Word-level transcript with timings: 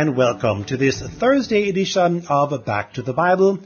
and 0.00 0.16
welcome 0.16 0.64
to 0.64 0.78
this 0.78 1.02
Thursday 1.02 1.68
edition 1.68 2.24
of 2.30 2.64
Back 2.64 2.94
to 2.94 3.02
the 3.02 3.12
Bible 3.12 3.58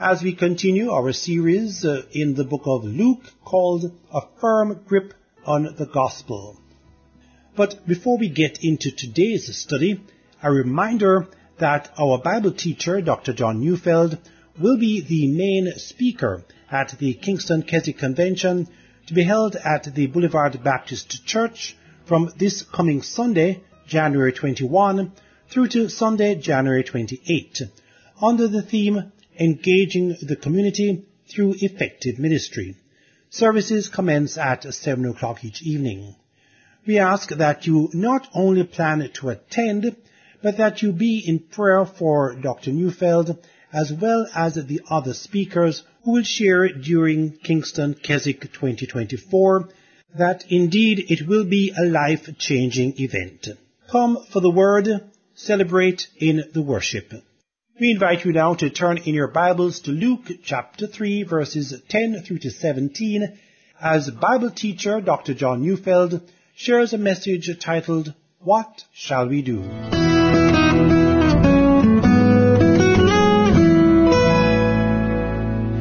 as 0.00 0.22
we 0.22 0.34
continue 0.34 0.90
our 0.90 1.12
series 1.12 1.84
uh, 1.84 2.04
in 2.10 2.32
the 2.32 2.44
book 2.44 2.62
of 2.64 2.84
Luke 2.84 3.24
called 3.44 3.92
A 4.10 4.22
Firm 4.40 4.80
Grip 4.86 5.12
on 5.44 5.64
the 5.76 5.84
Gospel. 5.84 6.58
But 7.54 7.86
before 7.86 8.16
we 8.16 8.30
get 8.30 8.60
into 8.62 8.92
today's 8.92 9.54
study, 9.58 10.02
a 10.42 10.50
reminder 10.50 11.28
that 11.58 11.92
our 11.98 12.16
Bible 12.16 12.52
teacher, 12.52 13.02
Dr. 13.02 13.34
John 13.34 13.60
Neufeld, 13.60 14.16
will 14.58 14.78
be 14.78 15.02
the 15.02 15.26
main 15.36 15.70
speaker 15.76 16.44
at 16.70 16.96
the 16.98 17.12
Kingston 17.12 17.62
Keswick 17.62 17.98
Convention 17.98 18.68
to 19.08 19.12
be 19.12 19.24
held 19.24 19.54
at 19.56 19.94
the 19.94 20.06
Boulevard 20.06 20.64
Baptist 20.64 21.26
Church 21.26 21.76
from 22.06 22.32
this 22.38 22.62
coming 22.62 23.02
Sunday, 23.02 23.62
January 23.86 24.32
21, 24.32 25.12
through 25.54 25.68
to 25.68 25.88
Sunday, 25.88 26.34
January 26.34 26.82
28, 26.82 27.62
under 28.20 28.48
the 28.48 28.60
theme 28.60 29.12
Engaging 29.38 30.16
the 30.20 30.34
Community 30.34 31.04
Through 31.32 31.54
Effective 31.58 32.18
Ministry. 32.18 32.74
Services 33.30 33.88
commence 33.88 34.36
at 34.36 34.64
7 34.64 35.06
o'clock 35.06 35.44
each 35.44 35.62
evening. 35.62 36.16
We 36.84 36.98
ask 36.98 37.28
that 37.28 37.68
you 37.68 37.88
not 37.94 38.26
only 38.34 38.64
plan 38.64 39.08
to 39.14 39.28
attend, 39.28 39.94
but 40.42 40.56
that 40.56 40.82
you 40.82 40.90
be 40.90 41.22
in 41.24 41.38
prayer 41.38 41.86
for 41.86 42.34
Dr. 42.34 42.72
Neufeld 42.72 43.38
as 43.72 43.92
well 43.92 44.26
as 44.34 44.56
the 44.56 44.80
other 44.90 45.14
speakers 45.14 45.84
who 46.02 46.14
will 46.14 46.24
share 46.24 46.68
during 46.68 47.30
Kingston 47.30 47.94
Keswick 47.94 48.40
2024, 48.40 49.68
that 50.18 50.46
indeed 50.48 51.12
it 51.12 51.28
will 51.28 51.44
be 51.44 51.72
a 51.78 51.84
life-changing 51.86 52.94
event. 52.98 53.50
Come 53.88 54.18
for 54.32 54.40
the 54.40 54.50
word, 54.50 54.88
celebrate 55.34 56.06
in 56.16 56.44
the 56.52 56.62
worship. 56.62 57.12
We 57.80 57.90
invite 57.90 58.24
you 58.24 58.32
now 58.32 58.54
to 58.54 58.70
turn 58.70 58.98
in 58.98 59.14
your 59.14 59.28
Bibles 59.28 59.80
to 59.80 59.90
Luke 59.90 60.30
chapter 60.44 60.86
3 60.86 61.24
verses 61.24 61.74
10 61.88 62.22
through 62.22 62.38
to 62.38 62.50
17 62.50 63.38
as 63.80 64.08
Bible 64.10 64.50
teacher 64.50 65.00
Dr. 65.00 65.34
John 65.34 65.62
Neufeld 65.62 66.20
shares 66.54 66.92
a 66.92 66.98
message 66.98 67.50
titled, 67.58 68.14
What 68.38 68.84
Shall 68.92 69.28
We 69.28 69.42
Do? 69.42 69.64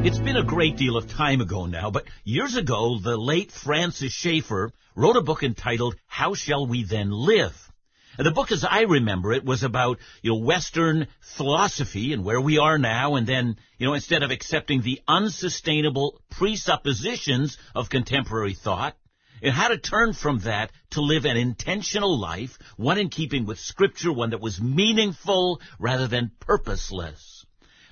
It's 0.03 0.19
been 0.19 0.35
a 0.35 0.43
great 0.43 0.77
deal 0.77 0.97
of 0.97 1.07
time 1.07 1.41
ago 1.41 1.67
now, 1.67 1.91
but 1.91 2.05
years 2.23 2.55
ago, 2.55 2.97
the 2.99 3.17
late 3.17 3.51
Francis 3.51 4.11
Schaeffer 4.11 4.71
wrote 4.95 5.15
a 5.15 5.21
book 5.21 5.43
entitled 5.43 5.95
How 6.07 6.33
Shall 6.33 6.65
We 6.65 6.83
Then 6.83 7.11
Live? 7.11 7.71
The 8.17 8.31
book, 8.31 8.51
as 8.51 8.63
I 8.63 8.81
remember 8.81 9.33
it, 9.33 9.43
was 9.43 9.63
about, 9.63 9.97
you 10.21 10.31
know, 10.31 10.37
Western 10.37 11.07
philosophy 11.19 12.13
and 12.13 12.23
where 12.23 12.39
we 12.39 12.59
are 12.59 12.77
now, 12.77 13.15
and 13.15 13.25
then, 13.25 13.57
you 13.79 13.87
know, 13.87 13.95
instead 13.95 14.21
of 14.21 14.29
accepting 14.29 14.81
the 14.81 15.01
unsustainable 15.07 16.21
presuppositions 16.29 17.57
of 17.73 17.89
contemporary 17.89 18.53
thought, 18.53 18.95
and 19.41 19.51
how 19.51 19.67
to 19.67 19.77
turn 19.77 20.13
from 20.13 20.39
that 20.39 20.71
to 20.91 21.01
live 21.01 21.25
an 21.25 21.37
intentional 21.37 22.19
life, 22.19 22.59
one 22.77 22.99
in 22.99 23.09
keeping 23.09 23.45
with 23.45 23.59
Scripture, 23.59 24.13
one 24.13 24.29
that 24.29 24.41
was 24.41 24.61
meaningful 24.61 25.59
rather 25.79 26.07
than 26.07 26.31
purposeless. 26.39 27.45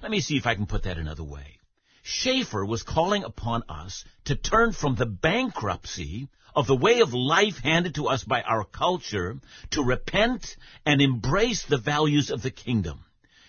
Let 0.03 0.11
me 0.11 0.21
see 0.21 0.37
if 0.37 0.45
I 0.45 0.55
can 0.55 0.67
put 0.67 0.83
that 0.83 0.97
another 0.97 1.23
way. 1.23 1.57
Schaeffer 2.03 2.65
was 2.65 2.83
calling 2.83 3.23
upon 3.23 3.63
us 3.69 4.05
to 4.25 4.35
turn 4.35 4.71
from 4.71 4.95
the 4.95 5.05
bankruptcy 5.05 6.29
of 6.55 6.67
the 6.67 6.75
way 6.75 6.99
of 6.99 7.13
life 7.13 7.59
handed 7.59 7.95
to 7.95 8.07
us 8.07 8.23
by 8.23 8.41
our 8.41 8.63
culture 8.63 9.37
to 9.71 9.83
repent 9.83 10.57
and 10.85 11.01
embrace 11.01 11.63
the 11.63 11.77
values 11.77 12.29
of 12.29 12.41
the 12.41 12.51
kingdom. 12.51 13.03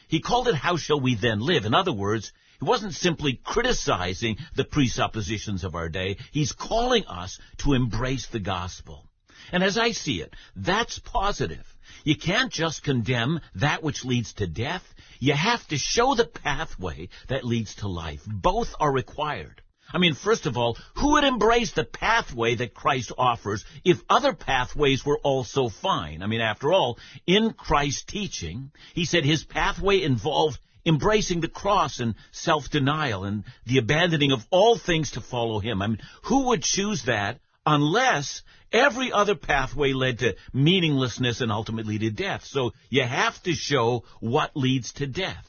He 0.09 0.21
called 0.21 0.49
it 0.49 0.55
How 0.55 0.77
Shall 0.77 1.01
We 1.01 1.15
Then 1.15 1.41
Live? 1.41 1.65
In 1.65 1.75
other 1.75 1.93
words, 1.93 2.33
he 2.61 2.67
wasn't 2.67 2.95
simply 2.95 3.41
criticizing 3.43 4.37
the 4.55 4.65
presuppositions 4.65 5.65
of 5.65 5.75
our 5.75 5.89
day. 5.89 6.19
He's 6.33 6.53
calling 6.53 7.07
us 7.07 7.39
to 7.59 7.73
embrace 7.73 8.27
the 8.27 8.39
gospel. 8.39 9.09
And 9.51 9.65
as 9.65 9.79
I 9.79 9.93
see 9.93 10.21
it, 10.21 10.35
that's 10.55 10.99
positive. 10.99 11.67
You 12.05 12.17
can't 12.17 12.53
just 12.53 12.83
condemn 12.83 13.41
that 13.55 13.83
which 13.83 14.05
leads 14.05 14.35
to 14.35 14.47
death. 14.47 14.85
You 15.19 15.33
have 15.33 15.67
to 15.69 15.79
show 15.79 16.15
the 16.15 16.27
pathway 16.27 17.09
that 17.29 17.45
leads 17.45 17.77
to 17.77 17.89
life. 17.89 18.23
Both 18.27 18.75
are 18.79 18.93
required. 18.93 19.62
I 19.93 19.99
mean, 19.99 20.15
first 20.15 20.47
of 20.47 20.57
all, 20.57 20.77
who 20.95 21.13
would 21.13 21.25
embrace 21.25 21.73
the 21.73 21.85
pathway 21.85 22.55
that 22.57 22.75
Christ 22.75 23.13
offers 23.17 23.65
if 23.85 24.03
other 24.09 24.33
pathways 24.33 25.05
were 25.05 25.19
also 25.19 25.69
fine? 25.69 26.23
I 26.23 26.27
mean, 26.27 26.41
after 26.41 26.73
all, 26.73 26.99
in 27.27 27.53
Christ's 27.53 28.05
teaching, 28.05 28.71
he 28.95 29.05
said 29.05 29.25
his 29.25 29.45
pathway 29.45 30.03
involved 30.03 30.59
embracing 30.85 31.41
the 31.41 31.49
cross 31.49 32.01
and 32.01 32.15
self-denial 32.33 33.25
and 33.25 33.45
the 33.67 33.79
abandoning 33.79 34.33
of 34.33 34.45
all 34.51 34.77
things 34.77 35.13
to 35.13 35.21
follow 35.21 35.61
him. 35.61 35.81
I 35.83 35.87
mean, 35.87 35.99
who 36.25 36.49
would 36.49 36.63
choose 36.63 37.05
that 37.05 37.41
unless 37.65 38.43
every 38.73 39.13
other 39.13 39.35
pathway 39.35 39.93
led 39.93 40.19
to 40.21 40.35
meaninglessness 40.53 41.41
and 41.41 41.53
ultimately 41.53 41.99
to 41.99 42.11
death? 42.11 42.45
So 42.45 42.73
you 42.89 43.05
have 43.05 43.41
to 43.45 43.53
show 43.53 44.05
what 44.21 44.57
leads 44.57 44.93
to 44.95 45.07
death. 45.07 45.47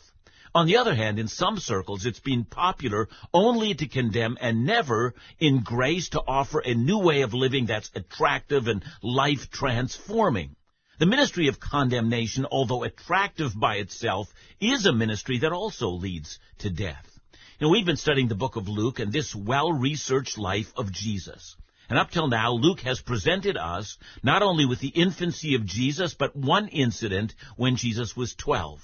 On 0.55 0.67
the 0.67 0.77
other 0.77 0.93
hand, 0.93 1.17
in 1.17 1.27
some 1.27 1.57
circles, 1.57 2.05
it's 2.05 2.19
been 2.19 2.45
popular 2.45 3.09
only 3.33 3.73
to 3.73 3.87
condemn 3.87 4.37
and 4.39 4.65
never, 4.65 5.15
in 5.39 5.61
grace, 5.61 6.09
to 6.09 6.21
offer 6.27 6.59
a 6.59 6.75
new 6.75 6.99
way 6.99 7.21
of 7.21 7.33
living 7.33 7.65
that's 7.65 7.89
attractive 7.95 8.67
and 8.67 8.83
life 9.01 9.49
transforming. 9.49 10.55
The 10.99 11.07
ministry 11.07 11.47
of 11.47 11.59
condemnation, 11.59 12.45
although 12.45 12.83
attractive 12.83 13.59
by 13.59 13.77
itself, 13.77 14.31
is 14.59 14.85
a 14.85 14.93
ministry 14.93 15.39
that 15.39 15.51
also 15.51 15.89
leads 15.89 16.37
to 16.59 16.69
death. 16.69 17.19
Know, 17.63 17.69
we've 17.69 17.85
been 17.85 17.95
studying 17.95 18.27
the 18.27 18.35
book 18.35 18.57
of 18.57 18.67
Luke 18.67 18.99
and 18.99 19.11
this 19.11 19.33
well-researched 19.33 20.37
life 20.37 20.73
of 20.75 20.91
Jesus. 20.91 21.55
And 21.89 21.97
up 21.97 22.11
till 22.11 22.27
now, 22.27 22.51
Luke 22.51 22.81
has 22.81 22.99
presented 22.99 23.55
us 23.55 23.97
not 24.21 24.43
only 24.43 24.65
with 24.65 24.81
the 24.81 24.89
infancy 24.89 25.55
of 25.55 25.65
Jesus, 25.65 26.13
but 26.13 26.35
one 26.35 26.67
incident 26.67 27.33
when 27.55 27.77
Jesus 27.77 28.17
was 28.17 28.35
12. 28.35 28.81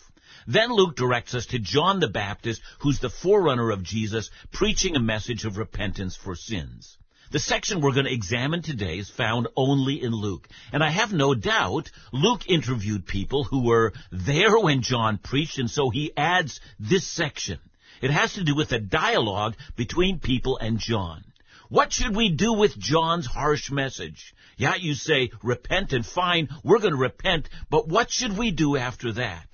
Then 0.47 0.71
Luke 0.71 0.95
directs 0.95 1.33
us 1.33 1.45
to 1.47 1.59
John 1.59 1.99
the 1.99 2.07
Baptist, 2.07 2.61
who's 2.79 2.99
the 2.99 3.09
forerunner 3.09 3.71
of 3.71 3.83
Jesus, 3.83 4.29
preaching 4.51 4.95
a 4.95 4.99
message 4.99 5.45
of 5.45 5.57
repentance 5.57 6.15
for 6.15 6.35
sins. 6.35 6.97
The 7.31 7.39
section 7.39 7.79
we're 7.79 7.93
going 7.93 8.07
to 8.07 8.13
examine 8.13 8.63
today 8.63 8.97
is 8.97 9.09
found 9.09 9.47
only 9.55 10.01
in 10.01 10.11
Luke. 10.11 10.47
And 10.71 10.83
I 10.83 10.89
have 10.89 11.13
no 11.13 11.35
doubt 11.35 11.91
Luke 12.11 12.49
interviewed 12.49 13.05
people 13.05 13.43
who 13.43 13.63
were 13.63 13.93
there 14.11 14.59
when 14.59 14.81
John 14.81 15.19
preached, 15.19 15.59
and 15.59 15.69
so 15.69 15.91
he 15.91 16.11
adds 16.17 16.59
this 16.79 17.05
section. 17.05 17.59
It 18.01 18.09
has 18.09 18.33
to 18.33 18.43
do 18.43 18.55
with 18.55 18.71
a 18.71 18.79
dialogue 18.79 19.55
between 19.75 20.19
people 20.19 20.57
and 20.57 20.79
John. 20.79 21.23
What 21.69 21.93
should 21.93 22.15
we 22.15 22.29
do 22.29 22.53
with 22.53 22.79
John's 22.79 23.27
harsh 23.27 23.69
message? 23.69 24.33
Yeah, 24.57 24.75
you 24.75 24.95
say, 24.95 25.29
repent 25.43 25.93
and 25.93 26.03
fine, 26.03 26.49
we're 26.63 26.79
going 26.79 26.93
to 26.93 26.99
repent, 26.99 27.47
but 27.69 27.87
what 27.87 28.09
should 28.09 28.37
we 28.37 28.49
do 28.49 28.75
after 28.75 29.11
that? 29.13 29.48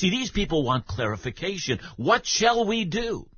See, 0.00 0.08
these 0.08 0.30
people 0.30 0.62
want 0.62 0.86
clarification. 0.86 1.78
What 1.98 2.26
shall 2.26 2.64
we 2.64 2.86
do? 2.86 3.28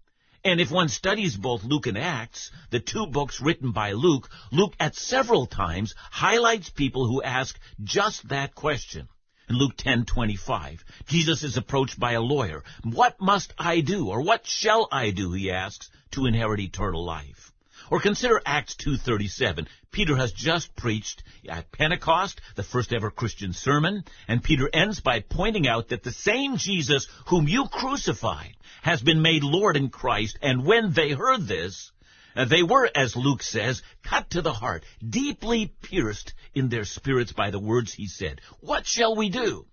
And 0.44 0.60
if 0.60 0.70
one 0.70 0.88
studies 0.88 1.36
both 1.36 1.64
Luke 1.64 1.88
and 1.88 1.98
Acts, 1.98 2.52
the 2.70 2.78
two 2.78 3.08
books 3.08 3.40
written 3.40 3.72
by 3.72 3.90
Luke, 3.94 4.30
Luke 4.52 4.76
at 4.78 4.94
several 4.94 5.46
times 5.46 5.96
highlights 6.12 6.70
people 6.70 7.08
who 7.08 7.20
ask 7.20 7.58
just 7.82 8.28
that 8.28 8.54
question. 8.54 9.08
In 9.48 9.56
Luke 9.56 9.76
10:25, 9.76 10.84
Jesus 11.08 11.42
is 11.42 11.56
approached 11.56 11.98
by 11.98 12.12
a 12.12 12.20
lawyer. 12.20 12.62
What 12.84 13.20
must 13.20 13.52
I 13.58 13.80
do 13.80 14.06
or 14.10 14.22
what 14.22 14.46
shall 14.46 14.86
I 14.92 15.10
do, 15.10 15.32
he 15.32 15.50
asks, 15.50 15.90
to 16.12 16.26
inherit 16.26 16.60
eternal 16.60 17.04
life? 17.04 17.51
Or 17.92 18.00
consider 18.00 18.40
Acts 18.46 18.74
2.37. 18.76 19.66
Peter 19.90 20.16
has 20.16 20.32
just 20.32 20.74
preached 20.74 21.22
at 21.46 21.70
Pentecost, 21.72 22.40
the 22.56 22.62
first 22.62 22.90
ever 22.90 23.10
Christian 23.10 23.52
sermon, 23.52 24.04
and 24.26 24.42
Peter 24.42 24.70
ends 24.72 25.00
by 25.00 25.20
pointing 25.20 25.68
out 25.68 25.88
that 25.88 26.02
the 26.02 26.10
same 26.10 26.56
Jesus 26.56 27.06
whom 27.26 27.46
you 27.46 27.66
crucified 27.70 28.56
has 28.80 29.02
been 29.02 29.20
made 29.20 29.44
Lord 29.44 29.76
in 29.76 29.90
Christ, 29.90 30.38
and 30.40 30.64
when 30.64 30.94
they 30.94 31.10
heard 31.10 31.46
this, 31.46 31.92
uh, 32.34 32.46
they 32.46 32.62
were, 32.62 32.90
as 32.94 33.14
Luke 33.14 33.42
says, 33.42 33.82
cut 34.02 34.30
to 34.30 34.40
the 34.40 34.54
heart, 34.54 34.86
deeply 35.06 35.74
pierced 35.82 36.32
in 36.54 36.70
their 36.70 36.86
spirits 36.86 37.32
by 37.32 37.50
the 37.50 37.60
words 37.60 37.92
he 37.92 38.06
said. 38.06 38.40
What 38.60 38.86
shall 38.86 39.16
we 39.16 39.28
do? 39.28 39.66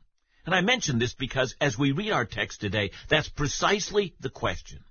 And 0.45 0.53
I 0.53 0.59
mention 0.59 0.99
this 0.99 1.13
because 1.13 1.55
as 1.61 1.77
we 1.77 1.93
read 1.93 2.11
our 2.11 2.25
text 2.25 2.59
today, 2.59 2.91
that's 3.07 3.29
precisely 3.29 4.13
the 4.19 4.29
question. 4.29 4.83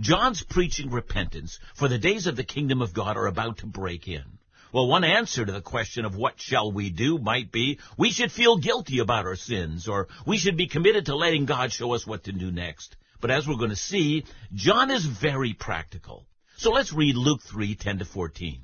John's 0.00 0.42
preaching 0.42 0.90
repentance, 0.90 1.58
for 1.74 1.88
the 1.88 1.98
days 1.98 2.26
of 2.26 2.36
the 2.36 2.44
kingdom 2.44 2.82
of 2.82 2.92
God 2.92 3.16
are 3.16 3.26
about 3.26 3.58
to 3.58 3.66
break 3.66 4.08
in. 4.08 4.24
Well, 4.72 4.88
one 4.88 5.04
answer 5.04 5.44
to 5.44 5.52
the 5.52 5.60
question 5.60 6.04
of 6.04 6.16
what 6.16 6.40
shall 6.40 6.72
we 6.72 6.90
do 6.90 7.18
might 7.18 7.52
be, 7.52 7.78
we 7.96 8.10
should 8.10 8.32
feel 8.32 8.56
guilty 8.56 8.98
about 8.98 9.24
our 9.24 9.36
sins, 9.36 9.86
or 9.86 10.08
we 10.26 10.36
should 10.36 10.56
be 10.56 10.66
committed 10.66 11.06
to 11.06 11.14
letting 11.14 11.44
God 11.44 11.72
show 11.72 11.94
us 11.94 12.06
what 12.06 12.24
to 12.24 12.32
do 12.32 12.50
next. 12.50 12.96
But 13.20 13.30
as 13.30 13.46
we're 13.46 13.54
going 13.54 13.70
to 13.70 13.76
see, 13.76 14.24
John 14.52 14.90
is 14.90 15.06
very 15.06 15.54
practical. 15.54 16.26
So 16.56 16.72
let's 16.72 16.92
read 16.92 17.14
Luke 17.14 17.42
3, 17.42 17.76
10 17.76 18.00
to 18.00 18.04
14. 18.04 18.60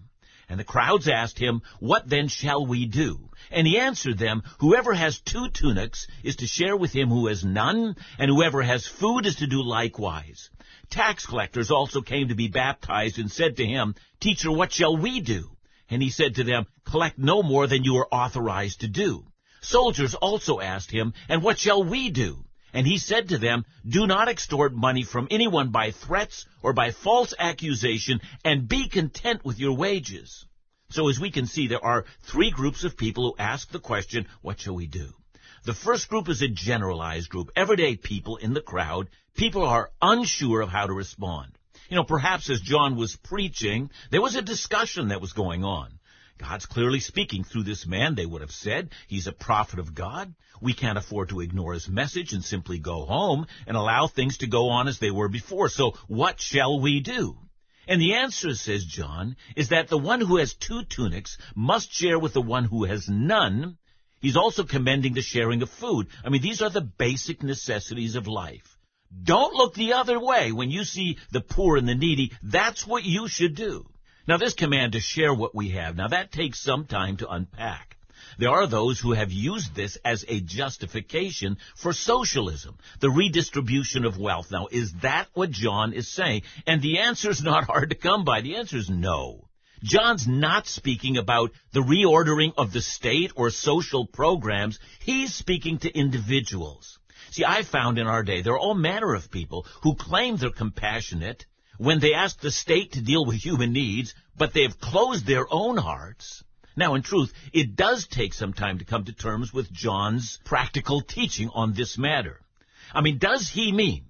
And 0.49 0.59
the 0.59 0.65
crowds 0.65 1.09
asked 1.09 1.39
him, 1.39 1.63
What 1.79 2.09
then 2.09 2.27
shall 2.27 2.67
we 2.67 2.87
do? 2.87 3.31
And 3.53 3.69
he 3.69 3.79
answered 3.79 4.19
them, 4.19 4.43
Whoever 4.59 4.93
has 4.93 5.21
two 5.21 5.49
tunics 5.49 6.09
is 6.25 6.37
to 6.37 6.47
share 6.49 6.77
with 6.77 6.93
him 6.93 7.09
who 7.09 7.29
has 7.29 7.45
none, 7.45 7.95
and 8.19 8.31
whoever 8.31 8.63
has 8.63 8.85
food 8.85 9.27
is 9.27 9.37
to 9.37 9.47
do 9.47 9.63
likewise. 9.63 10.51
Tax 10.91 11.25
collectors 11.25 11.71
also 11.71 12.03
came 12.03 12.29
to 12.29 12.35
be 12.35 12.49
baptized 12.49 13.19
and 13.19 13.31
said 13.31 13.57
to 13.57 13.67
him, 13.67 13.95
Teacher, 14.19 14.51
what 14.51 14.73
shall 14.73 14.97
we 14.97 15.21
do? 15.21 15.57
And 15.89 16.03
he 16.03 16.11
said 16.11 16.35
to 16.35 16.45
them, 16.45 16.67
Collect 16.85 17.19
no 17.19 17.43
more 17.43 17.67
than 17.67 17.85
you 17.85 17.97
are 17.97 18.09
authorized 18.13 18.81
to 18.81 18.89
do. 18.89 19.25
Soldiers 19.61 20.15
also 20.15 20.61
asked 20.61 20.91
him, 20.91 21.15
And 21.29 21.43
what 21.43 21.59
shall 21.59 21.85
we 21.85 22.11
do? 22.11 22.45
And 22.73 22.87
he 22.87 22.99
said 22.99 23.29
to 23.29 23.39
them, 23.39 23.65
Do 23.89 24.07
not 24.07 24.29
extort 24.29 24.75
money 24.75 25.03
from 25.03 25.29
anyone 25.31 25.71
by 25.71 25.91
threats 25.91 26.47
or 26.63 26.73
by 26.73 26.91
false 26.91 27.35
accusation, 27.39 28.21
and 28.45 28.69
be 28.69 28.89
content 28.89 29.45
with 29.45 29.59
your 29.59 29.77
wages. 29.77 30.47
So 30.91 31.09
as 31.09 31.21
we 31.21 31.31
can 31.31 31.47
see, 31.47 31.69
there 31.69 31.85
are 31.85 32.05
three 32.23 32.51
groups 32.51 32.85
of 32.85 32.97
people 32.97 33.25
who 33.25 33.43
ask 33.43 33.71
the 33.71 33.81
question, 33.81 34.27
What 34.43 34.61
shall 34.61 34.75
we 34.75 34.87
do? 34.87 35.15
The 35.65 35.75
first 35.75 36.09
group 36.09 36.29
is 36.29 36.41
a 36.41 36.49
generalized 36.49 37.29
group, 37.29 37.51
everyday 37.55 37.97
people 37.97 38.37
in 38.37 38.55
the 38.55 38.63
crowd. 38.63 39.09
People 39.37 39.65
are 39.65 39.91
unsure 40.01 40.61
of 40.61 40.69
how 40.69 40.87
to 40.87 40.93
respond. 40.93 41.53
You 41.89 41.97
know, 41.97 42.05
perhaps 42.05 42.49
as 42.51 42.61
John 42.61 42.97
was 42.97 43.17
preaching, 43.17 43.91
there 44.11 44.23
was 44.23 44.37
a 44.37 44.43
discussion 44.43 45.09
that 45.09 45.21
was 45.21 45.33
going 45.33 45.65
on. 45.65 45.99
God's 46.39 46.65
clearly 46.65 47.01
speaking 47.01 47.45
through 47.45 47.65
this 47.65 47.87
man, 47.87 48.15
they 48.15 48.25
would 48.25 48.41
have 48.41 48.51
said. 48.51 48.91
He's 49.09 49.27
a 49.27 49.33
prophet 49.33 49.79
of 49.79 49.95
God. 49.95 50.35
We 50.63 50.73
can't 50.73 50.97
afford 50.97 51.29
to 51.31 51.41
ignore 51.41 51.75
his 51.75 51.89
message 51.89 52.33
and 52.33 52.43
simply 52.43 52.79
go 52.79 53.05
home 53.05 53.47
and 53.67 53.77
allow 53.77 54.07
things 54.07 54.39
to 54.39 54.47
go 54.47 54.71
on 54.71 54.89
as 54.89 54.99
they 54.99 55.11
were 55.11 55.29
before. 55.29 55.69
So 55.69 55.93
what 56.07 56.41
shall 56.41 56.81
we 56.81 57.01
do? 57.01 57.37
And 57.87 58.01
the 58.01 58.15
answer, 58.15 58.55
says 58.55 58.85
John, 58.85 59.37
is 59.57 59.71
that 59.71 59.89
the 59.89 59.99
one 59.99 60.21
who 60.21 60.37
has 60.37 60.55
two 60.55 60.85
tunics 60.85 61.37
must 61.55 61.93
share 61.93 62.19
with 62.19 62.33
the 62.33 62.41
one 62.41 62.65
who 62.65 62.85
has 62.85 63.09
none. 63.09 63.77
He's 64.21 64.37
also 64.37 64.65
commending 64.65 65.15
the 65.15 65.23
sharing 65.23 65.61
of 65.61 65.71
food. 65.71 66.07
I 66.25 66.29
mean, 66.29 66.41
these 66.41 66.63
are 66.63 66.71
the 66.71 66.81
basic 66.81 67.43
necessities 67.43 68.15
of 68.15 68.29
life. 68.29 68.79
Don't 69.23 69.55
look 69.55 69.75
the 69.75 69.95
other 69.95 70.19
way 70.19 70.53
when 70.53 70.71
you 70.71 70.85
see 70.85 71.19
the 71.33 71.41
poor 71.41 71.77
and 71.77 71.89
the 71.89 71.95
needy. 71.95 72.33
That's 72.43 72.87
what 72.87 73.05
you 73.05 73.27
should 73.29 73.57
do. 73.57 73.87
Now 74.29 74.37
this 74.37 74.55
command 74.55 74.93
to 74.93 75.01
share 75.01 75.35
what 75.35 75.55
we 75.55 75.71
have, 75.71 75.97
now 75.97 76.09
that 76.09 76.31
takes 76.31 76.61
some 76.61 76.87
time 76.87 77.17
to 77.17 77.29
unpack. 77.29 77.97
There 78.39 78.51
are 78.51 78.67
those 78.67 79.01
who 79.01 79.13
have 79.13 79.33
used 79.33 79.75
this 79.75 79.97
as 80.05 80.25
a 80.29 80.41
justification 80.41 81.57
for 81.75 81.93
socialism, 81.93 82.79
the 83.01 83.11
redistribution 83.11 84.05
of 84.05 84.19
wealth. 84.19 84.53
Now, 84.53 84.69
is 84.71 84.93
that 85.03 85.27
what 85.35 85.51
John 85.51 85.93
is 85.93 86.07
saying? 86.07 86.43
And 86.67 86.81
the 86.81 87.01
answer 87.01 87.31
is 87.31 87.43
not 87.43 87.65
hard 87.73 87.91
to 87.91 87.97
come 87.97 88.25
by. 88.25 88.41
The 88.41 88.57
answer 88.57 88.77
is 88.77 88.89
no. 88.89 89.49
John's 89.83 90.29
not 90.29 90.69
speaking 90.69 91.17
about 91.17 91.51
the 91.73 91.81
reordering 91.81 92.53
of 92.57 92.73
the 92.73 92.83
state 92.83 93.33
or 93.35 93.51
social 93.51 94.07
programs. 94.07 94.79
He's 95.01 95.35
speaking 95.35 95.79
to 95.79 95.91
individuals. 95.91 97.00
See, 97.31 97.45
I 97.45 97.63
found 97.63 97.99
in 97.99 98.07
our 98.07 98.23
day 98.23 98.43
there 98.43 98.55
are 98.55 98.59
all 98.59 98.75
manner 98.75 99.15
of 99.15 99.31
people 99.31 99.67
who 99.83 99.95
claim 99.95 100.37
they're 100.37 100.51
compassionate, 100.51 101.47
when 101.79 102.01
they 102.01 102.13
ask 102.13 102.41
the 102.41 102.51
state 102.51 102.93
to 102.93 103.01
deal 103.01 103.25
with 103.25 103.37
human 103.37 103.73
needs, 103.73 104.15
but 104.37 104.53
they 104.53 104.63
have 104.63 104.81
closed 104.81 105.25
their 105.25 105.47
own 105.51 105.79
hearts. 105.79 106.45
Now, 106.77 106.95
in 106.95 107.03
truth, 107.03 107.33
it 107.53 107.75
does 107.75 108.07
take 108.07 108.35
some 108.35 108.53
time 108.53 108.79
to 108.79 108.85
come 108.85 109.05
to 109.05 109.13
terms 109.13 109.53
with 109.53 109.73
John's 109.73 110.39
practical 110.45 111.01
teaching 111.01 111.51
on 111.55 111.73
this 111.73 111.97
matter. 111.97 112.41
I 112.93 113.01
mean, 113.01 113.19
does 113.19 113.49
he 113.49 113.73
mean 113.73 114.05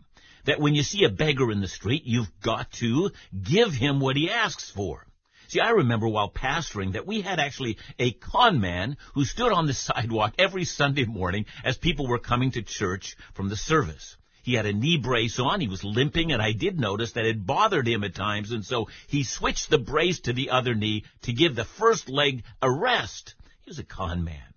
that 0.47 0.59
when 0.59 0.75
you 0.75 0.83
see 0.83 1.05
a 1.05 1.11
beggar 1.11 1.53
in 1.53 1.61
the 1.61 1.69
street, 1.69 2.03
you've 2.07 2.41
got 2.41 2.73
to 2.73 3.11
give 3.41 3.73
him 3.73 4.01
what 4.01 4.17
he 4.17 4.31
asks 4.31 4.71
for? 4.71 5.07
See, 5.51 5.59
I 5.59 5.71
remember 5.71 6.07
while 6.07 6.31
pastoring 6.31 6.93
that 6.93 7.09
we 7.09 7.23
had 7.23 7.41
actually 7.41 7.77
a 7.99 8.13
con 8.13 8.61
man 8.61 8.97
who 9.15 9.25
stood 9.25 9.51
on 9.51 9.67
the 9.67 9.75
sidewalk 9.89 10.35
every 10.39 10.65
Sunday 10.65 11.05
morning 11.05 11.47
as 11.65 11.77
people 11.77 12.07
were 12.07 12.21
coming 12.21 12.53
to 12.53 12.63
church 12.63 13.17
from 13.35 13.49
the 13.49 13.57
service. 13.57 14.17
He 14.45 14.55
had 14.55 14.67
a 14.67 14.73
knee 14.73 14.97
brace 14.97 15.41
on. 15.41 15.61
He 15.61 15.67
was 15.67 15.83
limping, 15.83 16.31
and 16.31 16.41
I 16.41 16.53
did 16.53 16.79
notice 16.79 17.15
that 17.15 17.27
it 17.27 17.45
bothered 17.45 17.89
him 17.89 18.05
at 18.05 18.15
times, 18.15 18.53
and 18.53 18.65
so 18.65 18.91
he 19.09 19.25
switched 19.25 19.71
the 19.71 19.79
brace 19.79 20.21
to 20.21 20.33
the 20.33 20.51
other 20.51 20.77
knee 20.77 21.03
to 21.23 21.33
give 21.33 21.57
the 21.57 21.65
first 21.65 22.09
leg 22.09 22.45
a 22.63 22.71
rest. 22.71 23.35
He 23.63 23.71
was 23.71 23.81
a 23.81 23.85
con 23.85 24.23
man. 24.23 24.50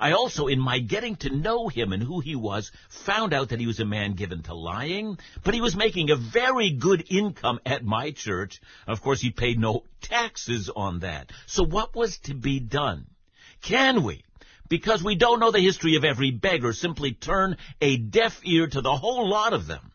I 0.00 0.12
also, 0.12 0.46
in 0.46 0.58
my 0.58 0.78
getting 0.78 1.16
to 1.16 1.30
know 1.30 1.68
him 1.68 1.92
and 1.92 2.02
who 2.02 2.20
he 2.20 2.34
was, 2.34 2.72
found 2.88 3.34
out 3.34 3.50
that 3.50 3.60
he 3.60 3.66
was 3.66 3.80
a 3.80 3.84
man 3.84 4.14
given 4.14 4.42
to 4.44 4.54
lying, 4.54 5.18
but 5.44 5.52
he 5.52 5.60
was 5.60 5.76
making 5.76 6.10
a 6.10 6.16
very 6.16 6.70
good 6.70 7.04
income 7.10 7.60
at 7.66 7.84
my 7.84 8.10
church. 8.10 8.62
Of 8.86 9.02
course, 9.02 9.20
he 9.20 9.30
paid 9.30 9.58
no 9.58 9.84
taxes 10.00 10.70
on 10.74 11.00
that. 11.00 11.30
So 11.46 11.62
what 11.64 11.94
was 11.94 12.18
to 12.20 12.34
be 12.34 12.60
done? 12.60 13.06
Can 13.60 14.02
we, 14.02 14.24
because 14.70 15.02
we 15.04 15.16
don't 15.16 15.38
know 15.38 15.50
the 15.50 15.60
history 15.60 15.96
of 15.96 16.04
every 16.04 16.30
beggar, 16.30 16.72
simply 16.72 17.12
turn 17.12 17.58
a 17.82 17.98
deaf 17.98 18.40
ear 18.44 18.68
to 18.68 18.80
the 18.80 18.96
whole 18.96 19.28
lot 19.28 19.52
of 19.52 19.66
them. 19.66 19.92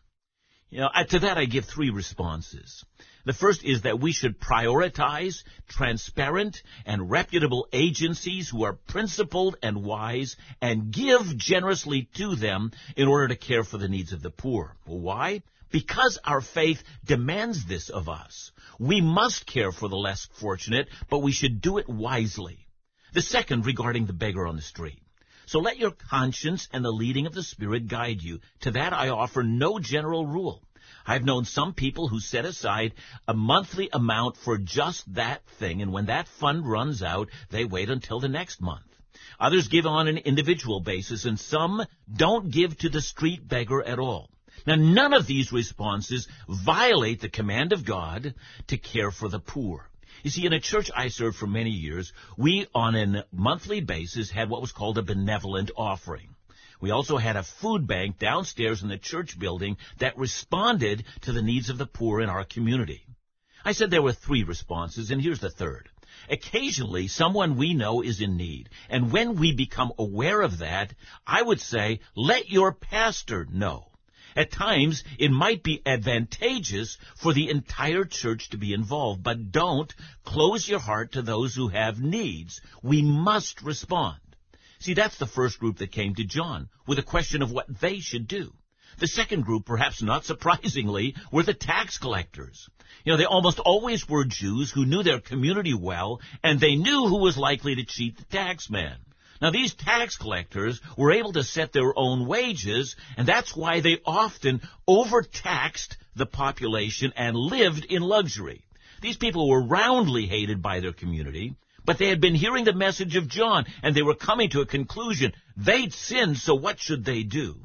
You 0.70 0.80
know, 0.80 0.90
to 1.08 1.18
that 1.20 1.38
I 1.38 1.44
give 1.44 1.64
three 1.64 1.90
responses. 1.90 2.84
The 3.24 3.32
first 3.32 3.64
is 3.64 3.82
that 3.82 4.00
we 4.00 4.12
should 4.12 4.40
prioritize 4.40 5.42
transparent 5.68 6.62
and 6.84 7.10
reputable 7.10 7.68
agencies 7.72 8.48
who 8.48 8.64
are 8.64 8.72
principled 8.72 9.56
and 9.62 9.84
wise 9.84 10.36
and 10.60 10.92
give 10.92 11.36
generously 11.36 12.08
to 12.14 12.36
them 12.36 12.72
in 12.96 13.08
order 13.08 13.28
to 13.28 13.36
care 13.36 13.64
for 13.64 13.78
the 13.78 13.88
needs 13.88 14.12
of 14.12 14.22
the 14.22 14.30
poor. 14.30 14.76
Why? 14.84 15.42
Because 15.70 16.18
our 16.24 16.40
faith 16.40 16.82
demands 17.04 17.64
this 17.66 17.88
of 17.88 18.08
us. 18.08 18.52
We 18.78 19.00
must 19.00 19.46
care 19.46 19.72
for 19.72 19.88
the 19.88 19.96
less 19.96 20.28
fortunate, 20.32 20.88
but 21.10 21.18
we 21.18 21.32
should 21.32 21.60
do 21.60 21.78
it 21.78 21.88
wisely. 21.88 22.66
The 23.12 23.22
second 23.22 23.66
regarding 23.66 24.06
the 24.06 24.12
beggar 24.12 24.46
on 24.46 24.56
the 24.56 24.62
street. 24.62 25.00
So 25.46 25.60
let 25.60 25.78
your 25.78 25.92
conscience 25.92 26.68
and 26.72 26.84
the 26.84 26.90
leading 26.90 27.26
of 27.26 27.34
the 27.34 27.42
Spirit 27.42 27.88
guide 27.88 28.20
you. 28.20 28.40
To 28.62 28.72
that 28.72 28.92
I 28.92 29.08
offer 29.08 29.42
no 29.42 29.78
general 29.78 30.26
rule. 30.26 30.62
I've 31.06 31.24
known 31.24 31.44
some 31.44 31.72
people 31.72 32.08
who 32.08 32.18
set 32.18 32.44
aside 32.44 32.94
a 33.28 33.34
monthly 33.34 33.88
amount 33.92 34.36
for 34.36 34.58
just 34.58 35.14
that 35.14 35.46
thing, 35.60 35.82
and 35.82 35.92
when 35.92 36.06
that 36.06 36.26
fund 36.26 36.68
runs 36.68 37.00
out, 37.00 37.28
they 37.50 37.64
wait 37.64 37.90
until 37.90 38.18
the 38.18 38.28
next 38.28 38.60
month. 38.60 38.82
Others 39.38 39.68
give 39.68 39.86
on 39.86 40.08
an 40.08 40.18
individual 40.18 40.80
basis, 40.80 41.24
and 41.24 41.38
some 41.38 41.84
don't 42.12 42.50
give 42.50 42.76
to 42.78 42.88
the 42.88 43.00
street 43.00 43.46
beggar 43.46 43.82
at 43.82 44.00
all. 44.00 44.30
Now, 44.66 44.74
none 44.74 45.12
of 45.12 45.26
these 45.26 45.52
responses 45.52 46.26
violate 46.48 47.20
the 47.20 47.28
command 47.28 47.72
of 47.72 47.84
God 47.84 48.34
to 48.68 48.76
care 48.76 49.12
for 49.12 49.28
the 49.28 49.38
poor. 49.38 49.88
You 50.22 50.30
see, 50.30 50.46
in 50.46 50.52
a 50.52 50.60
church 50.60 50.90
I 50.94 51.08
served 51.08 51.36
for 51.36 51.46
many 51.46 51.70
years, 51.70 52.12
we 52.36 52.66
on 52.74 52.94
a 52.94 53.24
monthly 53.32 53.80
basis 53.80 54.30
had 54.30 54.48
what 54.48 54.60
was 54.60 54.72
called 54.72 54.98
a 54.98 55.02
benevolent 55.02 55.70
offering. 55.76 56.34
We 56.80 56.90
also 56.90 57.16
had 57.16 57.36
a 57.36 57.42
food 57.42 57.86
bank 57.86 58.18
downstairs 58.18 58.82
in 58.82 58.88
the 58.88 58.98
church 58.98 59.38
building 59.38 59.76
that 59.98 60.18
responded 60.18 61.04
to 61.22 61.32
the 61.32 61.42
needs 61.42 61.70
of 61.70 61.78
the 61.78 61.86
poor 61.86 62.20
in 62.20 62.28
our 62.28 62.44
community. 62.44 63.06
I 63.64 63.72
said 63.72 63.90
there 63.90 64.02
were 64.02 64.12
three 64.12 64.44
responses, 64.44 65.10
and 65.10 65.20
here's 65.20 65.40
the 65.40 65.50
third. 65.50 65.88
Occasionally, 66.28 67.08
someone 67.08 67.56
we 67.56 67.74
know 67.74 68.02
is 68.02 68.20
in 68.20 68.36
need, 68.36 68.68
and 68.88 69.12
when 69.12 69.36
we 69.36 69.52
become 69.52 69.92
aware 69.98 70.40
of 70.40 70.58
that, 70.58 70.94
I 71.26 71.42
would 71.42 71.60
say, 71.60 72.00
let 72.14 72.48
your 72.50 72.72
pastor 72.72 73.46
know. 73.50 73.85
At 74.36 74.52
times, 74.52 75.02
it 75.18 75.30
might 75.30 75.62
be 75.62 75.80
advantageous 75.86 76.98
for 77.16 77.32
the 77.32 77.48
entire 77.48 78.04
church 78.04 78.50
to 78.50 78.58
be 78.58 78.74
involved, 78.74 79.22
but 79.22 79.50
don't 79.50 79.94
close 80.24 80.68
your 80.68 80.78
heart 80.78 81.12
to 81.12 81.22
those 81.22 81.54
who 81.54 81.68
have 81.68 82.00
needs. 82.02 82.60
We 82.82 83.00
must 83.00 83.62
respond. 83.62 84.20
See, 84.78 84.92
that's 84.92 85.16
the 85.16 85.26
first 85.26 85.58
group 85.58 85.78
that 85.78 85.90
came 85.90 86.14
to 86.16 86.24
John 86.24 86.68
with 86.86 86.98
a 86.98 87.02
question 87.02 87.40
of 87.40 87.50
what 87.50 87.80
they 87.80 88.00
should 88.00 88.28
do. 88.28 88.52
The 88.98 89.06
second 89.06 89.46
group, 89.46 89.64
perhaps 89.64 90.02
not 90.02 90.26
surprisingly, 90.26 91.14
were 91.32 91.42
the 91.42 91.54
tax 91.54 91.96
collectors. 91.96 92.68
You 93.04 93.12
know, 93.12 93.16
they 93.16 93.24
almost 93.24 93.58
always 93.58 94.06
were 94.06 94.24
Jews 94.24 94.70
who 94.70 94.84
knew 94.84 95.02
their 95.02 95.20
community 95.20 95.72
well, 95.72 96.20
and 96.42 96.60
they 96.60 96.76
knew 96.76 97.06
who 97.06 97.20
was 97.22 97.38
likely 97.38 97.74
to 97.76 97.84
cheat 97.84 98.18
the 98.18 98.24
tax 98.24 98.68
man. 98.68 98.98
Now 99.40 99.50
these 99.50 99.74
tax 99.74 100.16
collectors 100.16 100.80
were 100.96 101.12
able 101.12 101.32
to 101.34 101.44
set 101.44 101.72
their 101.72 101.96
own 101.96 102.26
wages, 102.26 102.96
and 103.16 103.26
that's 103.26 103.54
why 103.56 103.80
they 103.80 104.00
often 104.04 104.62
overtaxed 104.86 105.96
the 106.14 106.26
population 106.26 107.12
and 107.16 107.36
lived 107.36 107.84
in 107.84 108.02
luxury. 108.02 108.64
These 109.02 109.18
people 109.18 109.48
were 109.48 109.66
roundly 109.66 110.26
hated 110.26 110.62
by 110.62 110.80
their 110.80 110.92
community, 110.92 111.54
but 111.84 111.98
they 111.98 112.08
had 112.08 112.20
been 112.20 112.34
hearing 112.34 112.64
the 112.64 112.72
message 112.72 113.14
of 113.16 113.28
John, 113.28 113.66
and 113.82 113.94
they 113.94 114.02
were 114.02 114.14
coming 114.14 114.50
to 114.50 114.62
a 114.62 114.66
conclusion. 114.66 115.32
They'd 115.56 115.92
sinned, 115.92 116.38
so 116.38 116.54
what 116.54 116.80
should 116.80 117.04
they 117.04 117.22
do? 117.22 117.60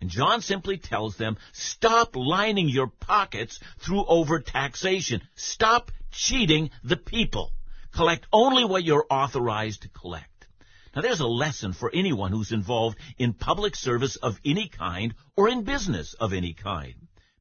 And 0.00 0.10
John 0.10 0.42
simply 0.42 0.76
tells 0.76 1.16
them, 1.16 1.38
stop 1.52 2.14
lining 2.14 2.68
your 2.68 2.88
pockets 2.88 3.58
through 3.78 4.04
overtaxation. 4.04 5.22
Stop 5.34 5.90
cheating 6.12 6.70
the 6.84 6.96
people. 6.96 7.52
Collect 7.92 8.26
only 8.32 8.64
what 8.64 8.84
you're 8.84 9.06
authorized 9.08 9.82
to 9.82 9.88
collect. 9.88 10.33
Now 10.94 11.02
there's 11.02 11.20
a 11.20 11.26
lesson 11.26 11.72
for 11.72 11.90
anyone 11.92 12.30
who's 12.30 12.52
involved 12.52 12.98
in 13.18 13.34
public 13.34 13.74
service 13.74 14.16
of 14.16 14.38
any 14.44 14.68
kind 14.68 15.14
or 15.36 15.48
in 15.48 15.64
business 15.64 16.14
of 16.14 16.32
any 16.32 16.54
kind. 16.54 16.94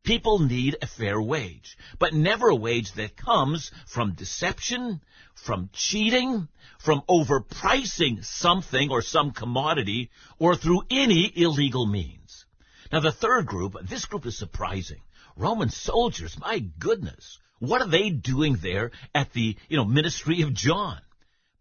People 0.04 0.40
need 0.40 0.76
a 0.82 0.88
fair 0.88 1.22
wage, 1.22 1.78
but 1.98 2.14
never 2.14 2.50
a 2.50 2.56
wage 2.56 2.92
that 2.94 3.16
comes 3.16 3.72
from 3.88 4.16
deception, 4.16 5.02
from 5.36 5.70
cheating, 5.72 6.50
from 6.80 7.04
overpricing 7.08 8.26
something 8.26 8.90
or 8.90 9.02
some 9.02 9.32
commodity, 9.32 10.10
or 10.40 10.56
through 10.56 10.82
any 10.90 11.32
illegal 11.36 11.86
means. 11.86 12.46
Now 12.92 13.00
the 13.00 13.12
third 13.12 13.46
group, 13.46 13.76
this 13.84 14.06
group 14.06 14.26
is 14.26 14.38
surprising. 14.38 15.02
Roman 15.38 15.70
soldiers, 15.70 16.38
my 16.40 16.60
goodness. 16.60 17.40
What 17.60 17.82
are 17.82 17.88
they 17.88 18.10
doing 18.10 18.58
there 18.58 18.92
at 19.16 19.32
the, 19.32 19.56
you 19.70 19.78
know, 19.78 19.86
ministry 19.86 20.42
of 20.42 20.54
John? 20.54 21.00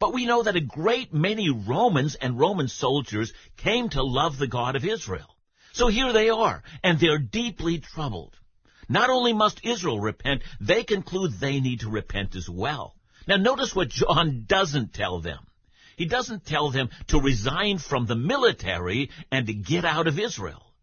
But 0.03 0.13
we 0.13 0.27
know 0.27 0.43
that 0.43 0.57
a 0.57 0.61
great 0.61 1.15
many 1.15 1.49
Romans 1.49 2.17
and 2.17 2.37
Roman 2.37 2.67
soldiers 2.67 3.33
came 3.57 3.89
to 3.91 4.03
love 4.03 4.37
the 4.37 4.49
God 4.49 4.75
of 4.75 4.85
Israel. 4.85 5.37
So 5.75 5.87
here 5.87 6.13
they 6.13 6.29
are, 6.29 6.65
and 6.83 6.99
they're 6.99 7.21
deeply 7.21 7.79
troubled. 7.79 8.37
Not 8.89 9.11
only 9.11 9.33
must 9.33 9.65
Israel 9.65 10.01
repent, 10.01 10.43
they 10.61 10.83
conclude 10.83 11.35
they 11.35 11.61
need 11.61 11.83
to 11.83 11.89
repent 11.89 12.35
as 12.35 12.49
well. 12.51 12.97
Now 13.29 13.37
notice 13.37 13.77
what 13.77 13.91
John 13.91 14.43
doesn't 14.49 14.93
tell 14.93 15.21
them. 15.21 15.47
He 15.97 16.07
doesn't 16.07 16.47
tell 16.47 16.71
them 16.73 16.91
to 17.07 17.21
resign 17.21 17.79
from 17.79 18.07
the 18.07 18.17
military 18.17 19.09
and 19.31 19.47
to 19.47 19.55
get 19.55 19.85
out 19.85 20.09
of 20.09 20.19
Israel. 20.19 20.75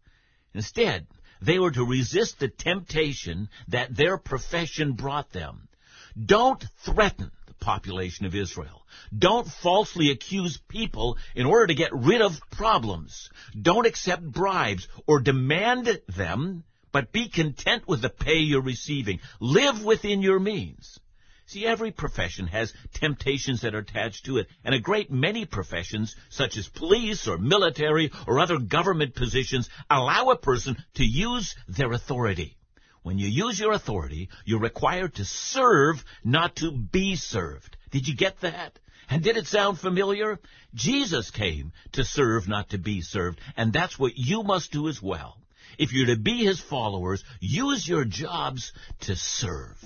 Instead, 0.54 1.06
they 1.42 1.58
were 1.58 1.72
to 1.72 1.84
resist 1.84 2.38
the 2.38 2.48
temptation 2.48 3.50
that 3.68 3.94
their 3.94 4.16
profession 4.16 4.94
brought 4.94 5.30
them. 5.30 5.68
Don't 6.16 6.64
threaten 6.78 7.30
population 7.60 8.26
of 8.26 8.34
Israel. 8.34 8.86
Don't 9.16 9.46
falsely 9.46 10.10
accuse 10.10 10.58
people 10.68 11.18
in 11.34 11.46
order 11.46 11.68
to 11.68 11.74
get 11.74 11.92
rid 11.92 12.22
of 12.22 12.40
problems. 12.50 13.30
Don't 13.60 13.86
accept 13.86 14.22
bribes 14.22 14.88
or 15.06 15.20
demand 15.20 16.00
them, 16.08 16.64
but 16.92 17.12
be 17.12 17.28
content 17.28 17.86
with 17.86 18.02
the 18.02 18.08
pay 18.08 18.38
you're 18.38 18.62
receiving. 18.62 19.20
Live 19.38 19.84
within 19.84 20.22
your 20.22 20.40
means. 20.40 20.98
See, 21.46 21.66
every 21.66 21.90
profession 21.90 22.46
has 22.46 22.72
temptations 22.94 23.62
that 23.62 23.74
are 23.74 23.78
attached 23.78 24.26
to 24.26 24.38
it, 24.38 24.46
and 24.64 24.72
a 24.72 24.78
great 24.78 25.10
many 25.10 25.46
professions, 25.46 26.14
such 26.28 26.56
as 26.56 26.68
police 26.68 27.26
or 27.26 27.38
military 27.38 28.12
or 28.28 28.38
other 28.38 28.58
government 28.58 29.16
positions, 29.16 29.68
allow 29.90 30.30
a 30.30 30.38
person 30.38 30.76
to 30.94 31.04
use 31.04 31.56
their 31.66 31.92
authority. 31.92 32.56
When 33.02 33.18
you 33.18 33.28
use 33.28 33.58
your 33.58 33.72
authority, 33.72 34.28
you're 34.44 34.60
required 34.60 35.14
to 35.14 35.24
serve, 35.24 36.04
not 36.22 36.56
to 36.56 36.70
be 36.70 37.16
served. 37.16 37.76
Did 37.90 38.06
you 38.06 38.14
get 38.14 38.40
that? 38.42 38.78
And 39.08 39.22
did 39.22 39.38
it 39.38 39.46
sound 39.46 39.78
familiar? 39.78 40.38
Jesus 40.74 41.30
came 41.30 41.72
to 41.92 42.04
serve, 42.04 42.46
not 42.46 42.70
to 42.70 42.78
be 42.78 43.00
served, 43.00 43.40
and 43.56 43.72
that's 43.72 43.98
what 43.98 44.12
you 44.16 44.42
must 44.42 44.70
do 44.70 44.86
as 44.88 45.02
well. 45.02 45.38
If 45.78 45.92
you're 45.92 46.14
to 46.14 46.20
be 46.20 46.44
his 46.44 46.60
followers, 46.60 47.24
use 47.40 47.88
your 47.88 48.04
jobs 48.04 48.72
to 49.00 49.16
serve. 49.16 49.80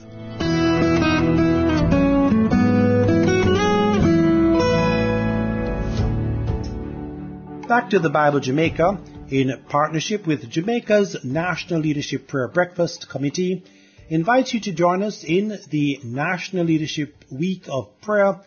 Back 7.68 7.90
to 7.90 7.98
the 7.98 8.10
Bible 8.10 8.40
Jamaica, 8.40 8.98
in 9.34 9.64
partnership 9.68 10.28
with 10.28 10.48
Jamaica's 10.48 11.16
National 11.24 11.80
Leadership 11.80 12.28
Prayer 12.28 12.46
Breakfast 12.46 13.08
Committee, 13.08 13.64
invites 14.08 14.54
you 14.54 14.60
to 14.60 14.72
join 14.72 15.02
us 15.02 15.24
in 15.24 15.58
the 15.70 15.98
National 16.04 16.64
Leadership 16.64 17.24
Week 17.32 17.64
of 17.68 18.00
Prayer, 18.00 18.42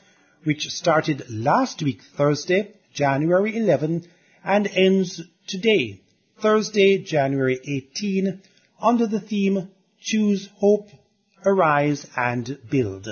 which 0.46 0.70
started 0.70 1.26
last 1.30 1.84
week, 1.84 2.00
Thursday, 2.16 2.72
January 2.94 3.58
11, 3.58 4.08
and 4.46 4.68
ends 4.68 5.22
today, 5.46 6.00
Thursday, 6.42 7.00
January 7.00 7.60
18, 7.62 8.42
under 8.82 9.08
the 9.08 9.20
theme 9.20 9.70
Choose 10.00 10.48
Hope, 10.56 10.88
Arise 11.46 12.08
and 12.16 12.60
Build. 12.70 13.10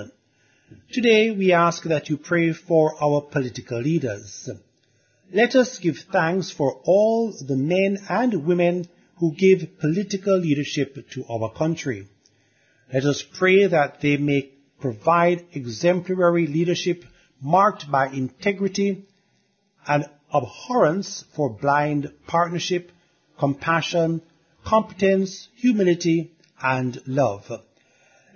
Today 0.93 1.31
we 1.31 1.51
ask 1.51 1.83
that 1.83 2.09
you 2.09 2.15
pray 2.15 2.53
for 2.53 2.93
our 3.03 3.19
political 3.19 3.81
leaders. 3.81 4.49
Let 5.33 5.55
us 5.55 5.79
give 5.79 5.97
thanks 6.11 6.51
for 6.51 6.81
all 6.85 7.31
the 7.31 7.55
men 7.55 7.97
and 8.07 8.45
women 8.45 8.87
who 9.17 9.33
give 9.33 9.79
political 9.79 10.37
leadership 10.37 11.09
to 11.11 11.25
our 11.25 11.51
country. 11.51 12.07
Let 12.93 13.05
us 13.05 13.23
pray 13.23 13.65
that 13.65 14.01
they 14.01 14.17
may 14.17 14.51
provide 14.79 15.45
exemplary 15.53 16.47
leadership 16.47 17.03
marked 17.41 17.89
by 17.89 18.07
integrity 18.07 19.05
and 19.87 20.05
abhorrence 20.33 21.23
for 21.35 21.49
blind 21.49 22.11
partnership, 22.27 22.91
compassion, 23.39 24.21
competence, 24.63 25.47
humility, 25.55 26.31
and 26.61 27.01
love. 27.07 27.51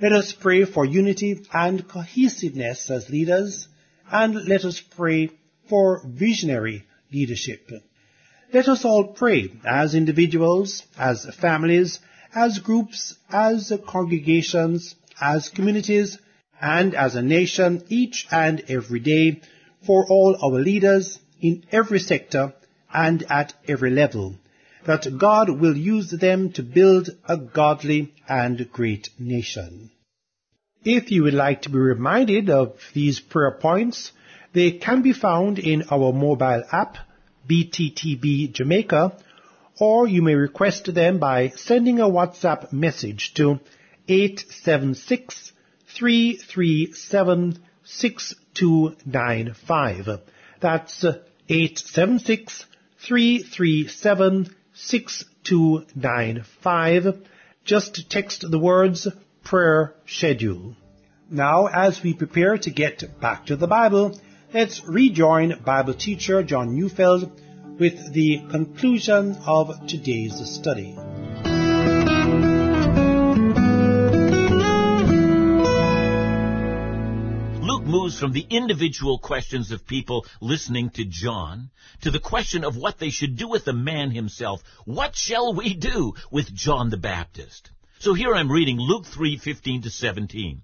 Let 0.01 0.12
us 0.13 0.34
pray 0.34 0.65
for 0.65 0.86
unity 0.86 1.46
and 1.53 1.88
cohesiveness 1.88 2.89
as 2.89 3.10
leaders, 3.10 3.67
and 4.12 4.48
let 4.48 4.65
us 4.65 4.79
pray 4.79 5.29
for 5.69 6.01
visionary 6.05 6.85
leadership. 7.11 7.69
Let 8.51 8.67
us 8.67 8.83
all 8.83 9.13
pray 9.13 9.51
as 9.63 9.93
individuals, 9.93 10.83
as 10.97 11.25
families, 11.35 11.99
as 12.33 12.59
groups, 12.59 13.15
as 13.29 13.71
congregations, 13.88 14.95
as 15.21 15.49
communities, 15.49 16.17
and 16.59 16.95
as 16.95 17.15
a 17.15 17.21
nation 17.21 17.83
each 17.89 18.27
and 18.31 18.63
every 18.67 18.99
day 18.99 19.41
for 19.85 20.05
all 20.09 20.38
our 20.43 20.59
leaders 20.59 21.19
in 21.41 21.63
every 21.71 21.99
sector 21.99 22.53
and 22.93 23.23
at 23.29 23.53
every 23.67 23.91
level, 23.91 24.35
that 24.85 25.17
God 25.17 25.49
will 25.49 25.77
use 25.77 26.11
them 26.11 26.51
to 26.53 26.63
build 26.63 27.09
a 27.27 27.38
godly 27.38 28.13
and 28.27 28.69
great 28.71 29.09
nation. 29.19 29.91
If 30.83 31.11
you 31.11 31.23
would 31.23 31.33
like 31.33 31.63
to 31.63 31.69
be 31.69 31.77
reminded 31.77 32.49
of 32.49 32.77
these 32.93 33.19
prayer 33.19 33.51
points, 33.51 34.11
they 34.53 34.72
can 34.72 35.01
be 35.01 35.13
found 35.13 35.60
in 35.60 35.84
our 35.91 36.12
mobile 36.12 36.63
app, 36.72 36.98
BTTB 37.48 38.51
Jamaica, 38.51 39.15
or 39.79 40.08
you 40.08 40.22
may 40.22 40.36
request 40.36 40.94
them 40.94 41.20
by 41.20 41.50
sending 41.50 42.00
a 42.00 42.10
WhatsApp 42.10 42.72
message 42.74 43.34
to 43.36 43.60
876 44.08 45.53
337 45.88 47.60
6295. 47.84 50.20
That's 50.60 51.03
876 51.03 52.65
337 53.00 54.56
6295. 54.74 57.27
Just 57.65 58.10
text 58.10 58.50
the 58.50 58.60
words 58.60 59.08
prayer 59.44 59.94
schedule. 60.06 60.75
Now, 61.29 61.68
as 61.68 62.01
we 62.03 62.13
prepare 62.13 62.58
to 62.58 62.72
get 62.72 63.03
back 63.22 63.46
to 63.48 63.56
the 63.56 63.68
Bible, 63.68 64.20
let's 64.53 64.84
rejoin 64.86 65.62
Bible 65.63 65.94
teacher 65.94 66.41
John 66.44 66.74
Neufeld 66.74 67.32
with 67.79 68.13
the 68.13 68.39
conclusion 68.50 69.38
of 69.46 69.88
today's 69.88 70.36
study. 70.50 70.96
Luke 77.62 77.86
moves 77.86 78.20
from 78.20 78.32
the 78.34 78.46
individual 78.50 79.20
questions 79.20 79.72
of 79.72 79.86
people 79.86 80.25
listening 80.41 80.89
to 80.91 81.06
John 81.06 81.70
to 82.01 82.10
the 82.10 82.20
question 82.20 82.63
of 82.63 82.75
what 82.75 82.98
they 82.98 83.12
should 83.12 83.38
do 83.38 83.48
with 83.48 83.65
the 83.65 83.74
man 83.74 84.10
himself. 84.10 84.63
What 84.86 85.15
shall 85.15 85.53
we 85.53 85.75
do 85.75 86.13
with 86.32 86.53
John 86.53 86.89
the 86.89 86.98
Baptist? 86.98 87.70
So 88.00 88.13
here 88.13 88.34
I'm 88.34 88.51
reading 88.51 88.77
Luke 88.79 89.06
3:15 89.06 89.84
to 89.84 89.89
17. 89.91 90.63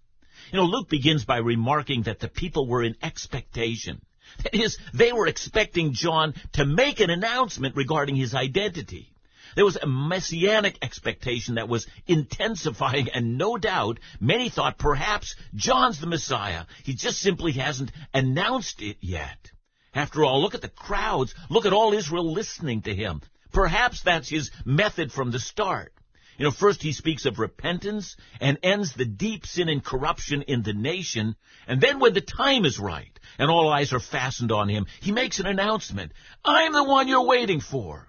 You 0.51 0.59
know, 0.59 0.65
Luke 0.65 0.89
begins 0.89 1.23
by 1.23 1.37
remarking 1.37 2.03
that 2.03 2.19
the 2.19 2.27
people 2.27 2.67
were 2.67 2.83
in 2.83 2.95
expectation. 3.01 4.01
That 4.43 4.55
is, 4.55 4.77
they 4.93 5.13
were 5.13 5.27
expecting 5.27 5.93
John 5.93 6.33
to 6.53 6.65
make 6.65 6.99
an 6.99 7.09
announcement 7.09 7.75
regarding 7.75 8.15
his 8.15 8.33
identity. 8.33 9.13
There 9.55 9.65
was 9.65 9.77
a 9.77 9.87
messianic 9.87 10.77
expectation 10.81 11.55
that 11.55 11.67
was 11.67 11.87
intensifying, 12.07 13.09
and 13.09 13.37
no 13.37 13.57
doubt 13.57 13.99
many 14.19 14.49
thought 14.49 14.77
perhaps 14.77 15.35
John's 15.55 15.99
the 15.99 16.07
Messiah. 16.07 16.65
He 16.83 16.93
just 16.93 17.19
simply 17.19 17.51
hasn't 17.53 17.91
announced 18.13 18.81
it 18.81 18.97
yet. 19.01 19.51
After 19.93 20.23
all, 20.23 20.41
look 20.41 20.55
at 20.55 20.61
the 20.61 20.69
crowds. 20.69 21.35
Look 21.49 21.65
at 21.65 21.73
all 21.73 21.93
Israel 21.93 22.31
listening 22.31 22.83
to 22.83 22.95
him. 22.95 23.21
Perhaps 23.51 24.03
that's 24.03 24.29
his 24.29 24.51
method 24.65 25.11
from 25.11 25.31
the 25.31 25.39
start. 25.39 25.93
You 26.41 26.47
know, 26.47 26.51
first 26.51 26.81
he 26.81 26.91
speaks 26.91 27.27
of 27.27 27.37
repentance 27.37 28.15
and 28.39 28.57
ends 28.63 28.95
the 28.95 29.05
deep 29.05 29.45
sin 29.45 29.69
and 29.69 29.85
corruption 29.85 30.41
in 30.41 30.63
the 30.63 30.73
nation. 30.73 31.35
And 31.67 31.79
then 31.79 31.99
when 31.99 32.15
the 32.15 32.21
time 32.21 32.65
is 32.65 32.79
right 32.79 33.11
and 33.37 33.51
all 33.51 33.69
eyes 33.69 33.93
are 33.93 33.99
fastened 33.99 34.51
on 34.51 34.67
him, 34.67 34.87
he 35.01 35.11
makes 35.11 35.39
an 35.39 35.45
announcement. 35.45 36.13
I'm 36.43 36.73
the 36.73 36.83
one 36.83 37.07
you're 37.07 37.27
waiting 37.27 37.59
for. 37.59 38.07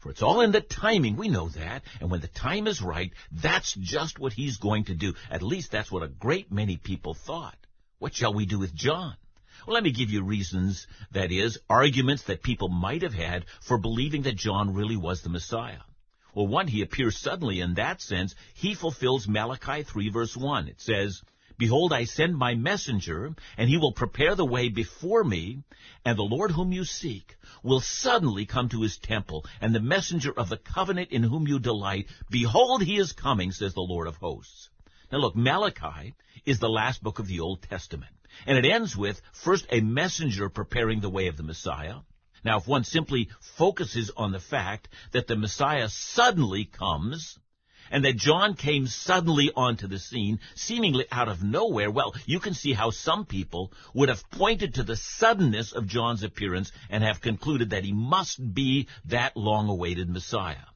For 0.00 0.10
it's 0.10 0.20
all 0.20 0.40
in 0.40 0.50
the 0.50 0.60
timing. 0.60 1.14
We 1.14 1.28
know 1.28 1.48
that. 1.48 1.84
And 2.00 2.10
when 2.10 2.20
the 2.20 2.26
time 2.26 2.66
is 2.66 2.82
right, 2.82 3.12
that's 3.30 3.72
just 3.74 4.18
what 4.18 4.32
he's 4.32 4.56
going 4.56 4.86
to 4.86 4.96
do. 4.96 5.14
At 5.30 5.40
least 5.40 5.70
that's 5.70 5.92
what 5.92 6.02
a 6.02 6.08
great 6.08 6.50
many 6.50 6.76
people 6.76 7.14
thought. 7.14 7.56
What 8.00 8.14
shall 8.14 8.34
we 8.34 8.46
do 8.46 8.58
with 8.58 8.74
John? 8.74 9.14
Well, 9.64 9.74
let 9.74 9.84
me 9.84 9.92
give 9.92 10.10
you 10.10 10.24
reasons, 10.24 10.88
that 11.12 11.30
is, 11.30 11.56
arguments 11.70 12.24
that 12.24 12.42
people 12.42 12.68
might 12.68 13.02
have 13.02 13.14
had 13.14 13.44
for 13.60 13.78
believing 13.78 14.22
that 14.22 14.34
John 14.34 14.74
really 14.74 14.96
was 14.96 15.22
the 15.22 15.28
Messiah. 15.28 15.78
Well, 16.34 16.46
one, 16.46 16.68
he 16.68 16.82
appears 16.82 17.18
suddenly 17.18 17.60
in 17.60 17.74
that 17.74 18.00
sense. 18.00 18.34
He 18.54 18.74
fulfills 18.74 19.26
Malachi 19.26 19.82
3 19.82 20.08
verse 20.10 20.36
1. 20.36 20.68
It 20.68 20.80
says, 20.80 21.22
Behold, 21.60 21.92
I 21.92 22.04
send 22.04 22.38
my 22.38 22.54
messenger, 22.54 23.34
and 23.58 23.68
he 23.68 23.76
will 23.76 23.92
prepare 23.92 24.34
the 24.34 24.46
way 24.46 24.70
before 24.70 25.22
me, 25.22 25.62
and 26.06 26.16
the 26.16 26.22
Lord 26.22 26.52
whom 26.52 26.72
you 26.72 26.86
seek 26.86 27.36
will 27.62 27.80
suddenly 27.80 28.46
come 28.46 28.70
to 28.70 28.80
his 28.80 28.96
temple, 28.96 29.44
and 29.60 29.74
the 29.74 29.80
messenger 29.80 30.32
of 30.32 30.48
the 30.48 30.56
covenant 30.56 31.10
in 31.10 31.22
whom 31.22 31.46
you 31.46 31.58
delight, 31.58 32.06
behold, 32.30 32.82
he 32.82 32.96
is 32.96 33.12
coming, 33.12 33.52
says 33.52 33.74
the 33.74 33.82
Lord 33.82 34.08
of 34.08 34.16
hosts. 34.16 34.70
Now 35.12 35.18
look, 35.18 35.36
Malachi 35.36 36.14
is 36.46 36.60
the 36.60 36.70
last 36.70 37.02
book 37.02 37.18
of 37.18 37.26
the 37.26 37.40
Old 37.40 37.60
Testament, 37.60 38.14
and 38.46 38.56
it 38.56 38.64
ends 38.64 38.96
with, 38.96 39.20
first, 39.32 39.66
a 39.70 39.80
messenger 39.80 40.48
preparing 40.48 41.00
the 41.00 41.10
way 41.10 41.26
of 41.26 41.36
the 41.36 41.42
Messiah, 41.42 41.96
now, 42.44 42.58
if 42.58 42.66
one 42.66 42.84
simply 42.84 43.28
focuses 43.40 44.10
on 44.16 44.32
the 44.32 44.40
fact 44.40 44.88
that 45.12 45.26
the 45.26 45.36
Messiah 45.36 45.88
suddenly 45.88 46.64
comes, 46.64 47.38
and 47.90 48.04
that 48.04 48.16
John 48.16 48.54
came 48.54 48.86
suddenly 48.86 49.50
onto 49.54 49.88
the 49.88 49.98
scene, 49.98 50.38
seemingly 50.54 51.06
out 51.10 51.28
of 51.28 51.42
nowhere, 51.42 51.90
well, 51.90 52.14
you 52.24 52.38
can 52.38 52.54
see 52.54 52.72
how 52.72 52.90
some 52.90 53.26
people 53.26 53.72
would 53.94 54.08
have 54.08 54.30
pointed 54.30 54.74
to 54.74 54.84
the 54.84 54.96
suddenness 54.96 55.72
of 55.72 55.88
John's 55.88 56.22
appearance 56.22 56.70
and 56.88 57.02
have 57.02 57.20
concluded 57.20 57.70
that 57.70 57.84
he 57.84 57.92
must 57.92 58.54
be 58.54 58.86
that 59.06 59.36
long-awaited 59.36 60.08
Messiah. 60.08 60.68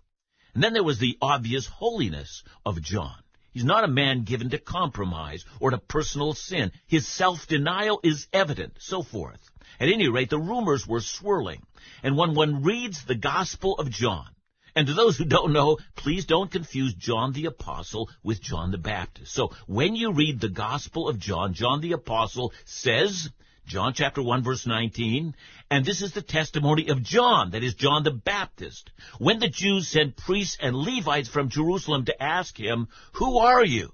And 0.54 0.62
then 0.62 0.72
there 0.72 0.84
was 0.84 0.98
the 0.98 1.16
obvious 1.22 1.66
holiness 1.66 2.42
of 2.66 2.82
John. 2.82 3.23
He's 3.54 3.64
not 3.64 3.84
a 3.84 3.88
man 3.88 4.24
given 4.24 4.50
to 4.50 4.58
compromise 4.58 5.44
or 5.60 5.70
to 5.70 5.78
personal 5.78 6.34
sin. 6.34 6.72
His 6.86 7.06
self-denial 7.06 8.00
is 8.02 8.26
evident, 8.32 8.74
so 8.80 9.02
forth. 9.02 9.40
At 9.78 9.88
any 9.88 10.08
rate, 10.08 10.28
the 10.28 10.38
rumors 10.38 10.86
were 10.86 11.00
swirling. 11.00 11.62
And 12.02 12.16
when 12.16 12.34
one 12.34 12.64
reads 12.64 13.04
the 13.04 13.14
Gospel 13.14 13.76
of 13.76 13.90
John, 13.90 14.26
and 14.74 14.88
to 14.88 14.92
those 14.92 15.16
who 15.16 15.24
don't 15.24 15.52
know, 15.52 15.78
please 15.94 16.26
don't 16.26 16.50
confuse 16.50 16.94
John 16.94 17.32
the 17.32 17.46
Apostle 17.46 18.10
with 18.24 18.42
John 18.42 18.72
the 18.72 18.78
Baptist. 18.78 19.32
So 19.32 19.52
when 19.68 19.94
you 19.94 20.12
read 20.12 20.40
the 20.40 20.48
Gospel 20.48 21.08
of 21.08 21.20
John, 21.20 21.54
John 21.54 21.80
the 21.80 21.92
Apostle 21.92 22.52
says, 22.64 23.30
John 23.66 23.94
chapter 23.94 24.22
1 24.22 24.42
verse 24.42 24.66
19, 24.66 25.34
and 25.70 25.84
this 25.84 26.02
is 26.02 26.12
the 26.12 26.22
testimony 26.22 26.88
of 26.88 27.02
John, 27.02 27.50
that 27.52 27.62
is 27.62 27.74
John 27.74 28.04
the 28.04 28.10
Baptist. 28.10 28.90
When 29.18 29.38
the 29.38 29.48
Jews 29.48 29.88
sent 29.88 30.16
priests 30.16 30.58
and 30.60 30.76
Levites 30.76 31.28
from 31.28 31.48
Jerusalem 31.48 32.04
to 32.04 32.22
ask 32.22 32.58
him, 32.58 32.88
who 33.14 33.38
are 33.38 33.64
you? 33.64 33.92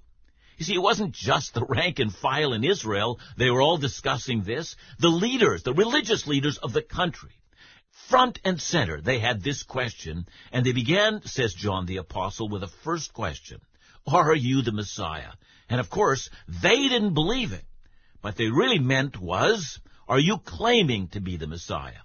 You 0.59 0.65
see, 0.65 0.75
it 0.75 0.83
wasn't 0.83 1.15
just 1.15 1.55
the 1.55 1.65
rank 1.65 2.01
and 2.01 2.15
file 2.15 2.53
in 2.53 2.65
Israel. 2.65 3.21
They 3.37 3.49
were 3.49 3.63
all 3.63 3.79
discussing 3.79 4.43
this. 4.43 4.77
The 4.99 5.09
leaders, 5.09 5.63
the 5.63 5.73
religious 5.73 6.27
leaders 6.27 6.59
of 6.59 6.73
the 6.73 6.83
country. 6.83 7.31
Front 8.09 8.41
and 8.45 8.61
center, 8.61 9.01
they 9.01 9.21
had 9.21 9.43
this 9.43 9.63
question, 9.63 10.27
and 10.53 10.67
they 10.67 10.73
began, 10.73 11.23
says 11.25 11.55
John 11.55 11.87
the 11.87 11.99
Apostle, 11.99 12.49
with 12.49 12.63
a 12.63 12.69
first 12.69 13.13
question. 13.15 13.61
Are 14.07 14.35
you 14.35 14.63
the 14.63 14.73
Messiah? 14.73 15.33
And 15.69 15.81
of 15.81 15.89
course, 15.89 16.29
they 16.49 16.89
didn't 16.89 17.15
believe 17.15 17.53
it. 17.53 17.65
What 18.21 18.37
they 18.37 18.49
really 18.49 18.79
meant 18.79 19.19
was, 19.19 19.81
are 20.09 20.19
you 20.19 20.39
claiming 20.39 21.09
to 21.09 21.21
be 21.21 21.37
the 21.37 21.47
Messiah? 21.47 22.03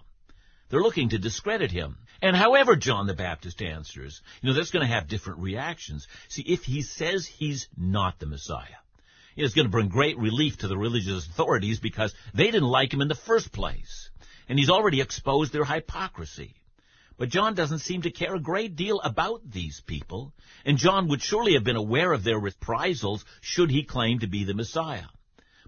They're 0.70 0.82
looking 0.82 1.10
to 1.10 1.18
discredit 1.18 1.72
him. 1.72 1.98
And 2.22 2.36
however 2.36 2.76
John 2.76 3.08
the 3.08 3.14
Baptist 3.14 3.62
answers, 3.62 4.22
you 4.42 4.50
know, 4.50 4.56
that's 4.56 4.72
going 4.72 4.88
to 4.88 4.94
have 4.94 5.08
different 5.08 5.40
reactions. 5.40 6.08
See, 6.30 6.42
if 6.44 6.64
he 6.64 6.82
says 6.82 7.26
he's 7.26 7.68
not 7.78 8.20
the 8.20 8.26
Messiah, 8.26 8.80
it's 9.36 9.54
going 9.54 9.66
to 9.66 9.72
bring 9.72 9.90
great 9.90 10.18
relief 10.18 10.60
to 10.60 10.68
the 10.68 10.78
religious 10.78 11.28
authorities 11.28 11.80
because 11.80 12.14
they 12.34 12.46
didn't 12.46 12.70
like 12.70 12.94
him 12.94 13.02
in 13.02 13.10
the 13.10 13.16
first 13.16 13.52
place. 13.52 14.10
And 14.48 14.58
he's 14.58 14.70
already 14.70 15.02
exposed 15.02 15.52
their 15.52 15.66
hypocrisy. 15.66 16.56
But 17.18 17.30
John 17.30 17.54
doesn't 17.54 17.80
seem 17.80 18.04
to 18.04 18.12
care 18.12 18.36
a 18.36 18.40
great 18.40 18.76
deal 18.76 19.00
about 19.02 19.42
these 19.50 19.82
people, 19.86 20.34
and 20.66 20.78
John 20.78 21.08
would 21.08 21.22
surely 21.22 21.54
have 21.54 21.64
been 21.64 21.76
aware 21.76 22.12
of 22.12 22.24
their 22.24 22.40
reprisals 22.40 23.24
should 23.42 23.72
he 23.72 23.84
claim 23.84 24.20
to 24.20 24.28
be 24.28 24.44
the 24.44 24.54
Messiah. 24.54 25.08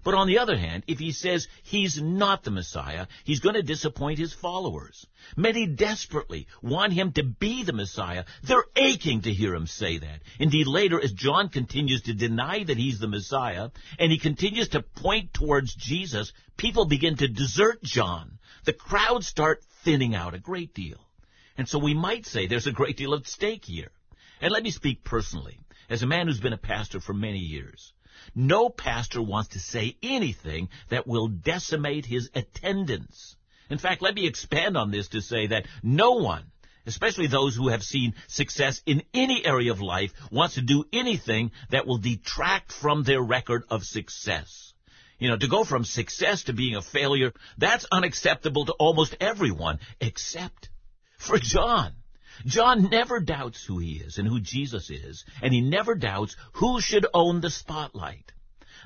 But 0.08 0.14
on 0.14 0.26
the 0.26 0.38
other 0.38 0.56
hand, 0.56 0.84
if 0.86 0.98
he 0.98 1.12
says 1.12 1.48
he's 1.64 2.00
not 2.00 2.42
the 2.42 2.50
Messiah, 2.50 3.08
he's 3.24 3.40
going 3.40 3.56
to 3.56 3.62
disappoint 3.62 4.18
his 4.18 4.32
followers. 4.32 5.06
Many 5.36 5.66
desperately 5.66 6.46
want 6.62 6.94
him 6.94 7.12
to 7.12 7.22
be 7.22 7.62
the 7.62 7.74
Messiah. 7.74 8.24
They're 8.42 8.64
aching 8.74 9.20
to 9.20 9.34
hear 9.34 9.54
him 9.54 9.66
say 9.66 9.98
that. 9.98 10.22
Indeed, 10.38 10.66
later, 10.66 10.98
as 10.98 11.12
John 11.12 11.50
continues 11.50 12.00
to 12.04 12.14
deny 12.14 12.64
that 12.64 12.78
he's 12.78 12.98
the 12.98 13.06
Messiah, 13.06 13.68
and 13.98 14.10
he 14.10 14.18
continues 14.18 14.70
to 14.70 14.80
point 14.80 15.34
towards 15.34 15.74
Jesus, 15.74 16.32
people 16.56 16.86
begin 16.86 17.18
to 17.18 17.28
desert 17.28 17.82
John. 17.82 18.38
The 18.64 18.72
crowds 18.72 19.26
start 19.26 19.62
thinning 19.84 20.14
out 20.14 20.32
a 20.32 20.38
great 20.38 20.72
deal. 20.72 21.06
And 21.58 21.68
so 21.68 21.78
we 21.78 21.92
might 21.92 22.24
say 22.24 22.46
there's 22.46 22.66
a 22.66 22.72
great 22.72 22.96
deal 22.96 23.12
at 23.12 23.26
stake 23.26 23.66
here. 23.66 23.90
And 24.40 24.52
let 24.52 24.62
me 24.62 24.70
speak 24.70 25.04
personally, 25.04 25.60
as 25.90 26.02
a 26.02 26.06
man 26.06 26.28
who's 26.28 26.40
been 26.40 26.54
a 26.54 26.56
pastor 26.56 26.98
for 26.98 27.12
many 27.12 27.40
years. 27.40 27.92
No 28.34 28.68
pastor 28.68 29.22
wants 29.22 29.50
to 29.50 29.60
say 29.60 29.96
anything 30.02 30.68
that 30.90 31.06
will 31.06 31.28
decimate 31.28 32.06
his 32.06 32.30
attendance. 32.34 33.36
In 33.70 33.78
fact, 33.78 34.02
let 34.02 34.14
me 34.14 34.26
expand 34.26 34.76
on 34.76 34.90
this 34.90 35.08
to 35.08 35.20
say 35.20 35.48
that 35.48 35.66
no 35.82 36.12
one, 36.12 36.44
especially 36.86 37.26
those 37.26 37.54
who 37.54 37.68
have 37.68 37.82
seen 37.82 38.14
success 38.26 38.80
in 38.86 39.02
any 39.12 39.44
area 39.44 39.72
of 39.72 39.80
life, 39.80 40.12
wants 40.30 40.54
to 40.54 40.62
do 40.62 40.84
anything 40.92 41.50
that 41.70 41.86
will 41.86 41.98
detract 41.98 42.72
from 42.72 43.02
their 43.02 43.20
record 43.20 43.64
of 43.68 43.84
success. 43.84 44.72
You 45.18 45.28
know, 45.28 45.36
to 45.36 45.48
go 45.48 45.64
from 45.64 45.84
success 45.84 46.44
to 46.44 46.52
being 46.52 46.76
a 46.76 46.82
failure, 46.82 47.32
that's 47.58 47.86
unacceptable 47.90 48.66
to 48.66 48.72
almost 48.72 49.16
everyone, 49.20 49.80
except 50.00 50.70
for 51.18 51.38
John. 51.38 51.92
John 52.46 52.90
never 52.90 53.20
doubts 53.20 53.64
who 53.64 53.78
he 53.78 53.94
is 53.94 54.18
and 54.18 54.28
who 54.28 54.40
Jesus 54.40 54.90
is, 54.90 55.24
and 55.42 55.52
he 55.52 55.60
never 55.60 55.94
doubts 55.94 56.36
who 56.52 56.80
should 56.80 57.06
own 57.12 57.40
the 57.40 57.50
spotlight. 57.50 58.32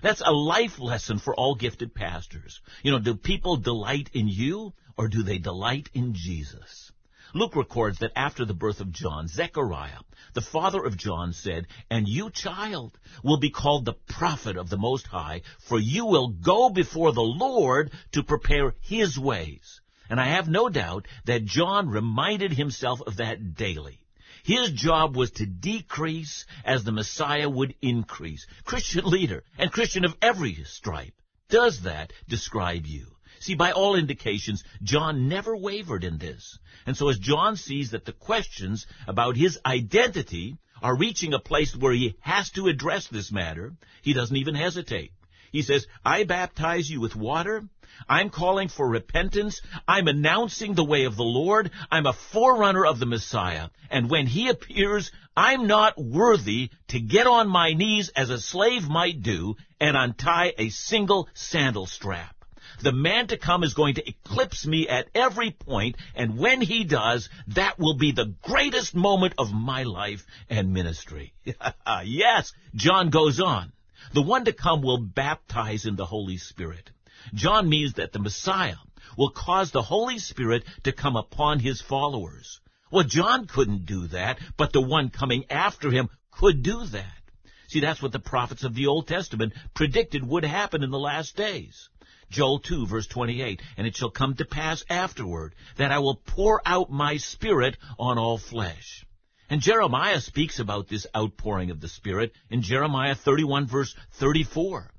That's 0.03 0.23
a 0.25 0.33
life 0.33 0.79
lesson 0.79 1.19
for 1.19 1.35
all 1.35 1.55
gifted 1.55 1.95
pastors. 1.95 2.61
You 2.83 2.93
know, 2.93 2.99
do 2.99 3.15
people 3.15 3.57
delight 3.59 4.11
in 4.15 4.27
you 4.27 4.73
or 4.97 5.09
do 5.09 5.23
they 5.23 5.39
delight 5.39 5.91
in 5.93 6.15
Jesus? 6.15 6.91
Luke 7.35 7.57
records 7.57 7.99
that 7.99 8.13
after 8.17 8.45
the 8.45 8.55
birth 8.55 8.81
of 8.81 8.91
John, 8.91 9.29
Zechariah, 9.29 10.01
the 10.35 10.41
father 10.41 10.83
of 10.85 10.97
John, 10.97 11.33
said, 11.33 11.67
And 11.91 12.09
you, 12.09 12.31
child, 12.31 12.99
will 13.23 13.39
be 13.39 13.51
called 13.51 13.85
the 13.85 13.95
prophet 14.09 14.57
of 14.57 14.71
the 14.71 14.79
Most 14.79 15.07
High, 15.07 15.43
for 15.59 15.79
you 15.79 16.07
will 16.07 16.29
go 16.29 16.71
before 16.71 17.13
the 17.13 17.23
Lord 17.23 17.93
to 18.13 18.23
prepare 18.23 18.75
his 18.81 19.19
ways 19.19 19.82
and 20.13 20.21
I 20.21 20.27
have 20.27 20.47
no 20.47 20.69
doubt 20.69 21.09
that 21.25 21.47
John 21.47 21.89
reminded 21.89 22.53
himself 22.53 23.01
of 23.01 23.17
that 23.17 23.55
daily. 23.55 23.99
His 24.45 24.71
job 24.71 25.17
was 25.17 25.31
to 25.31 25.47
decrease 25.47 26.45
as 26.67 26.85
the 26.85 26.93
Messiah 26.93 27.49
would 27.49 27.75
increase. 27.81 28.47
Christian 28.63 29.07
leader 29.07 29.43
and 29.57 29.73
Christian 29.73 30.05
of 30.05 30.15
every 30.21 30.53
stripe. 30.65 31.15
Does 31.49 31.85
that 31.85 32.13
describe 32.29 32.85
you? 32.85 33.07
See, 33.41 33.55
by 33.55 33.73
all 33.73 33.95
indications, 33.97 34.63
John 34.83 35.29
never 35.31 35.57
wavered 35.57 36.05
in 36.05 36.19
this. 36.19 36.59
And 36.85 36.95
so 36.95 37.09
as 37.09 37.19
John 37.19 37.57
sees 37.57 37.93
that 37.93 38.05
the 38.05 38.13
questions 38.13 38.87
about 39.09 39.39
his 39.39 39.59
identity 39.65 40.59
are 40.83 40.95
reaching 40.95 41.33
a 41.33 41.39
place 41.39 41.75
where 41.75 41.95
he 41.95 42.17
has 42.21 42.51
to 42.51 42.69
address 42.69 43.09
this 43.09 43.33
matter, 43.33 43.73
he 44.03 44.13
doesn't 44.13 44.37
even 44.37 44.57
hesitate. 44.57 45.13
He 45.53 45.63
says, 45.63 45.87
I 46.05 46.25
baptize 46.25 46.91
you 46.91 47.01
with 47.01 47.17
water, 47.17 47.65
I'm 48.09 48.31
calling 48.31 48.69
for 48.69 48.89
repentance. 48.89 49.61
I'm 49.87 50.09
announcing 50.09 50.75
the 50.75 50.85
way 50.85 51.05
of 51.05 51.17
the 51.17 51.25
Lord. 51.25 51.71
I'm 51.91 52.07
a 52.07 52.13
forerunner 52.13 52.85
of 52.85 52.99
the 52.99 53.07
Messiah. 53.07 53.69
And 53.91 54.11
when 54.11 54.27
he 54.27 54.49
appears, 54.49 55.11
I'm 55.37 55.67
not 55.67 56.03
worthy 56.03 56.71
to 56.89 57.01
get 57.01 57.27
on 57.27 57.49
my 57.49 57.73
knees 57.73 58.11
as 58.11 58.31
a 58.31 58.41
slave 58.41 58.89
might 58.89 59.23
do 59.23 59.57
and 59.81 59.97
untie 59.97 60.53
a 60.59 60.69
single 60.69 61.29
sandal 61.35 61.87
strap. 61.87 62.37
The 62.81 62.93
man 62.93 63.29
to 63.29 63.37
come 63.37 63.63
is 63.63 63.75
going 63.75 63.95
to 63.95 64.09
eclipse 64.09 64.67
me 64.67 64.89
at 64.89 65.09
every 65.15 65.53
point, 65.53 65.97
and 66.15 66.37
when 66.37 66.61
he 66.61 66.85
does, 66.85 67.29
that 67.49 67.79
will 67.79 67.97
be 67.97 68.13
the 68.13 68.35
greatest 68.43 68.95
moment 68.95 69.35
of 69.39 69.53
my 69.53 69.85
life 69.85 70.27
and 70.51 70.73
ministry. 70.73 71.33
yes, 72.05 72.53
John 72.75 73.11
goes 73.11 73.41
on. 73.41 73.73
The 74.15 74.23
one 74.23 74.45
to 74.47 74.53
come 74.53 74.83
will 74.83 74.99
baptize 74.99 75.87
in 75.87 75.97
the 75.97 76.07
Holy 76.07 76.39
Spirit. 76.39 76.91
John 77.35 77.69
means 77.69 77.95
that 77.95 78.13
the 78.13 78.19
Messiah 78.19 78.77
will 79.17 79.31
cause 79.31 79.71
the 79.71 79.83
Holy 79.83 80.19
Spirit 80.19 80.65
to 80.85 80.93
come 80.93 81.17
upon 81.17 81.59
his 81.59 81.81
followers. 81.81 82.61
Well, 82.91 83.05
John 83.05 83.47
couldn't 83.47 83.87
do 83.87 84.09
that, 84.09 84.39
but 84.57 84.73
the 84.73 84.83
one 84.83 85.09
coming 85.11 85.45
after 85.51 85.91
him 85.91 86.09
could 86.31 86.63
do 86.63 86.85
that. 86.87 87.23
See, 87.69 87.81
that's 87.81 88.03
what 88.03 88.13
the 88.13 88.19
prophets 88.19 88.65
of 88.65 88.75
the 88.75 88.87
Old 88.87 89.09
Testament 89.09 89.55
predicted 89.75 90.27
would 90.27 90.45
happen 90.45 90.83
in 90.83 90.91
the 90.91 90.99
last 90.99 91.37
days. 91.37 91.89
Joel 92.29 92.61
2 92.61 92.87
verse 92.87 93.07
28, 93.07 93.63
and 93.77 93.87
it 93.87 93.97
shall 93.97 94.11
come 94.11 94.35
to 94.35 94.45
pass 94.45 94.85
afterward 94.89 95.55
that 95.77 95.93
I 95.93 95.99
will 95.99 96.17
pour 96.17 96.61
out 96.67 96.91
my 96.91 97.19
spirit 97.19 97.77
on 97.99 98.19
all 98.19 98.39
flesh. 98.39 99.05
And 99.49 99.61
Jeremiah 99.61 100.21
speaks 100.21 100.59
about 100.59 100.89
this 100.89 101.07
outpouring 101.15 101.71
of 101.71 101.81
the 101.81 101.89
Spirit 101.89 102.33
in 102.49 102.63
Jeremiah 102.63 103.15
31 103.15 103.67
verse 103.67 103.95
34. 104.13 104.91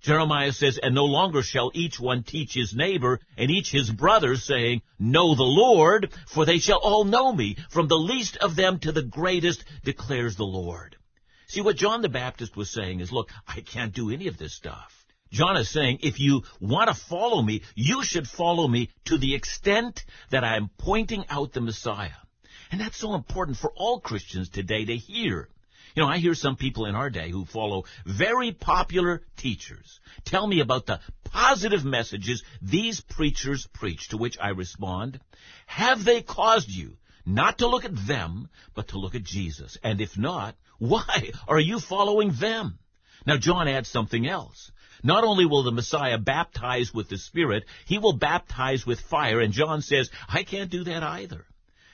Jeremiah 0.00 0.52
says, 0.52 0.78
And 0.78 0.94
no 0.94 1.04
longer 1.04 1.42
shall 1.42 1.70
each 1.74 1.98
one 1.98 2.22
teach 2.22 2.54
his 2.54 2.74
neighbor 2.74 3.20
and 3.36 3.50
each 3.50 3.70
his 3.70 3.90
brother, 3.90 4.36
saying, 4.36 4.82
Know 4.98 5.34
the 5.34 5.42
Lord, 5.42 6.12
for 6.26 6.44
they 6.44 6.58
shall 6.58 6.78
all 6.78 7.04
know 7.04 7.32
me, 7.32 7.56
from 7.70 7.88
the 7.88 7.98
least 7.98 8.36
of 8.36 8.56
them 8.56 8.78
to 8.80 8.92
the 8.92 9.02
greatest, 9.02 9.64
declares 9.84 10.36
the 10.36 10.44
Lord. 10.44 10.96
See, 11.48 11.62
what 11.62 11.76
John 11.76 12.02
the 12.02 12.08
Baptist 12.08 12.56
was 12.56 12.70
saying 12.70 13.00
is, 13.00 13.10
look, 13.10 13.30
I 13.46 13.60
can't 13.60 13.94
do 13.94 14.10
any 14.10 14.28
of 14.28 14.36
this 14.36 14.54
stuff. 14.54 14.92
John 15.30 15.56
is 15.56 15.68
saying, 15.68 15.98
if 16.02 16.20
you 16.20 16.42
want 16.60 16.88
to 16.88 16.94
follow 16.94 17.42
me, 17.42 17.62
you 17.74 18.02
should 18.02 18.28
follow 18.28 18.68
me 18.68 18.90
to 19.06 19.18
the 19.18 19.34
extent 19.34 20.04
that 20.30 20.44
I 20.44 20.56
am 20.56 20.70
pointing 20.78 21.24
out 21.28 21.52
the 21.52 21.60
Messiah. 21.60 22.10
And 22.70 22.80
that's 22.80 22.98
so 22.98 23.14
important 23.14 23.56
for 23.56 23.72
all 23.74 24.00
Christians 24.00 24.48
today 24.48 24.84
to 24.84 24.96
hear. 24.96 25.48
You 25.98 26.04
know, 26.04 26.10
I 26.10 26.18
hear 26.18 26.36
some 26.36 26.54
people 26.54 26.86
in 26.86 26.94
our 26.94 27.10
day 27.10 27.28
who 27.28 27.44
follow 27.44 27.82
very 28.06 28.52
popular 28.52 29.22
teachers 29.36 29.98
tell 30.24 30.46
me 30.46 30.60
about 30.60 30.86
the 30.86 31.00
positive 31.24 31.84
messages 31.84 32.44
these 32.62 33.00
preachers 33.00 33.66
preach, 33.74 34.10
to 34.10 34.16
which 34.16 34.38
I 34.40 34.50
respond, 34.50 35.18
have 35.66 36.04
they 36.04 36.22
caused 36.22 36.70
you 36.70 36.98
not 37.26 37.58
to 37.58 37.66
look 37.66 37.84
at 37.84 38.06
them, 38.06 38.48
but 38.76 38.90
to 38.90 38.98
look 39.00 39.16
at 39.16 39.24
Jesus? 39.24 39.76
And 39.82 40.00
if 40.00 40.16
not, 40.16 40.54
why 40.78 41.32
are 41.48 41.58
you 41.58 41.80
following 41.80 42.30
them? 42.30 42.78
Now, 43.26 43.36
John 43.36 43.66
adds 43.66 43.88
something 43.88 44.24
else. 44.24 44.70
Not 45.02 45.24
only 45.24 45.46
will 45.46 45.64
the 45.64 45.72
Messiah 45.72 46.16
baptize 46.16 46.94
with 46.94 47.08
the 47.08 47.18
Spirit, 47.18 47.64
he 47.86 47.98
will 47.98 48.16
baptize 48.16 48.86
with 48.86 49.00
fire. 49.00 49.40
And 49.40 49.52
John 49.52 49.82
says, 49.82 50.10
I 50.28 50.44
can't 50.44 50.70
do 50.70 50.84
that 50.84 51.02
either. 51.02 51.44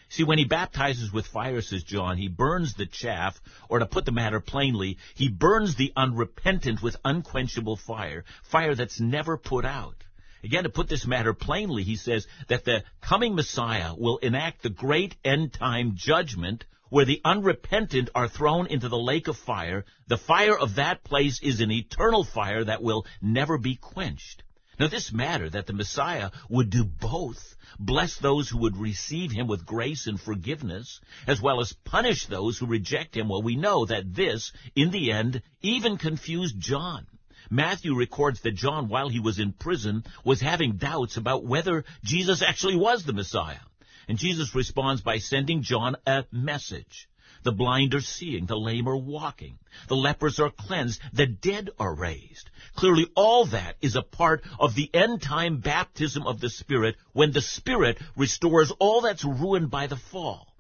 See, 0.08 0.22
when 0.22 0.38
he 0.38 0.44
baptizes 0.44 1.12
with 1.12 1.26
fire, 1.26 1.60
says 1.60 1.82
John, 1.82 2.18
he 2.18 2.28
burns 2.28 2.74
the 2.74 2.86
chaff, 2.86 3.40
or 3.68 3.78
to 3.78 3.86
put 3.86 4.04
the 4.04 4.12
matter 4.12 4.40
plainly, 4.40 4.98
he 5.14 5.28
burns 5.28 5.74
the 5.74 5.92
unrepentant 5.96 6.82
with 6.82 6.96
unquenchable 7.04 7.76
fire, 7.76 8.24
fire 8.42 8.74
that's 8.74 9.00
never 9.00 9.36
put 9.36 9.64
out. 9.64 10.04
Again, 10.44 10.64
to 10.64 10.68
put 10.68 10.88
this 10.88 11.06
matter 11.06 11.32
plainly, 11.32 11.84
he 11.84 11.96
says 11.96 12.26
that 12.48 12.64
the 12.64 12.84
coming 13.00 13.34
Messiah 13.34 13.94
will 13.96 14.18
enact 14.18 14.62
the 14.62 14.70
great 14.70 15.16
end 15.24 15.52
time 15.54 15.96
judgment 15.96 16.64
where 16.90 17.04
the 17.04 17.20
unrepentant 17.24 18.08
are 18.14 18.28
thrown 18.28 18.68
into 18.68 18.88
the 18.88 18.96
lake 18.96 19.26
of 19.26 19.36
fire, 19.36 19.84
the 20.06 20.16
fire 20.16 20.56
of 20.56 20.76
that 20.76 21.02
place 21.02 21.42
is 21.42 21.60
an 21.60 21.72
eternal 21.72 22.22
fire 22.22 22.62
that 22.62 22.84
will 22.84 23.04
never 23.20 23.58
be 23.58 23.74
quenched. 23.74 24.43
Now 24.78 24.88
this 24.88 25.12
matter 25.12 25.48
that 25.50 25.66
the 25.66 25.72
Messiah 25.72 26.30
would 26.48 26.70
do 26.70 26.84
both, 26.84 27.56
bless 27.78 28.16
those 28.16 28.48
who 28.48 28.58
would 28.58 28.76
receive 28.76 29.30
him 29.30 29.46
with 29.46 29.66
grace 29.66 30.06
and 30.06 30.20
forgiveness, 30.20 31.00
as 31.26 31.40
well 31.40 31.60
as 31.60 31.72
punish 31.84 32.26
those 32.26 32.58
who 32.58 32.66
reject 32.66 33.16
him, 33.16 33.28
well 33.28 33.42
we 33.42 33.56
know 33.56 33.86
that 33.86 34.14
this, 34.14 34.52
in 34.74 34.90
the 34.90 35.12
end, 35.12 35.42
even 35.62 35.96
confused 35.96 36.58
John. 36.58 37.06
Matthew 37.50 37.94
records 37.94 38.40
that 38.40 38.56
John, 38.56 38.88
while 38.88 39.08
he 39.08 39.20
was 39.20 39.38
in 39.38 39.52
prison, 39.52 40.04
was 40.24 40.40
having 40.40 40.76
doubts 40.76 41.16
about 41.16 41.44
whether 41.44 41.84
Jesus 42.02 42.42
actually 42.42 42.76
was 42.76 43.04
the 43.04 43.12
Messiah. 43.12 43.60
And 44.08 44.18
Jesus 44.18 44.54
responds 44.54 45.02
by 45.02 45.18
sending 45.18 45.62
John 45.62 45.96
a 46.06 46.24
message. 46.32 47.08
The 47.44 47.52
blind 47.52 47.94
are 47.94 48.00
seeing, 48.00 48.46
the 48.46 48.56
lame 48.56 48.88
are 48.88 48.96
walking, 48.96 49.58
the 49.88 49.96
lepers 49.96 50.40
are 50.40 50.48
cleansed, 50.48 51.00
the 51.12 51.26
dead 51.26 51.68
are 51.78 51.94
raised. 51.94 52.48
Clearly 52.74 53.06
all 53.14 53.44
that 53.44 53.76
is 53.82 53.96
a 53.96 54.02
part 54.02 54.42
of 54.58 54.74
the 54.74 54.88
end 54.94 55.20
time 55.20 55.58
baptism 55.58 56.26
of 56.26 56.40
the 56.40 56.48
Spirit 56.48 56.96
when 57.12 57.32
the 57.32 57.42
Spirit 57.42 57.98
restores 58.16 58.72
all 58.78 59.02
that's 59.02 59.26
ruined 59.26 59.70
by 59.70 59.86
the 59.86 59.96
fall. 59.96 60.54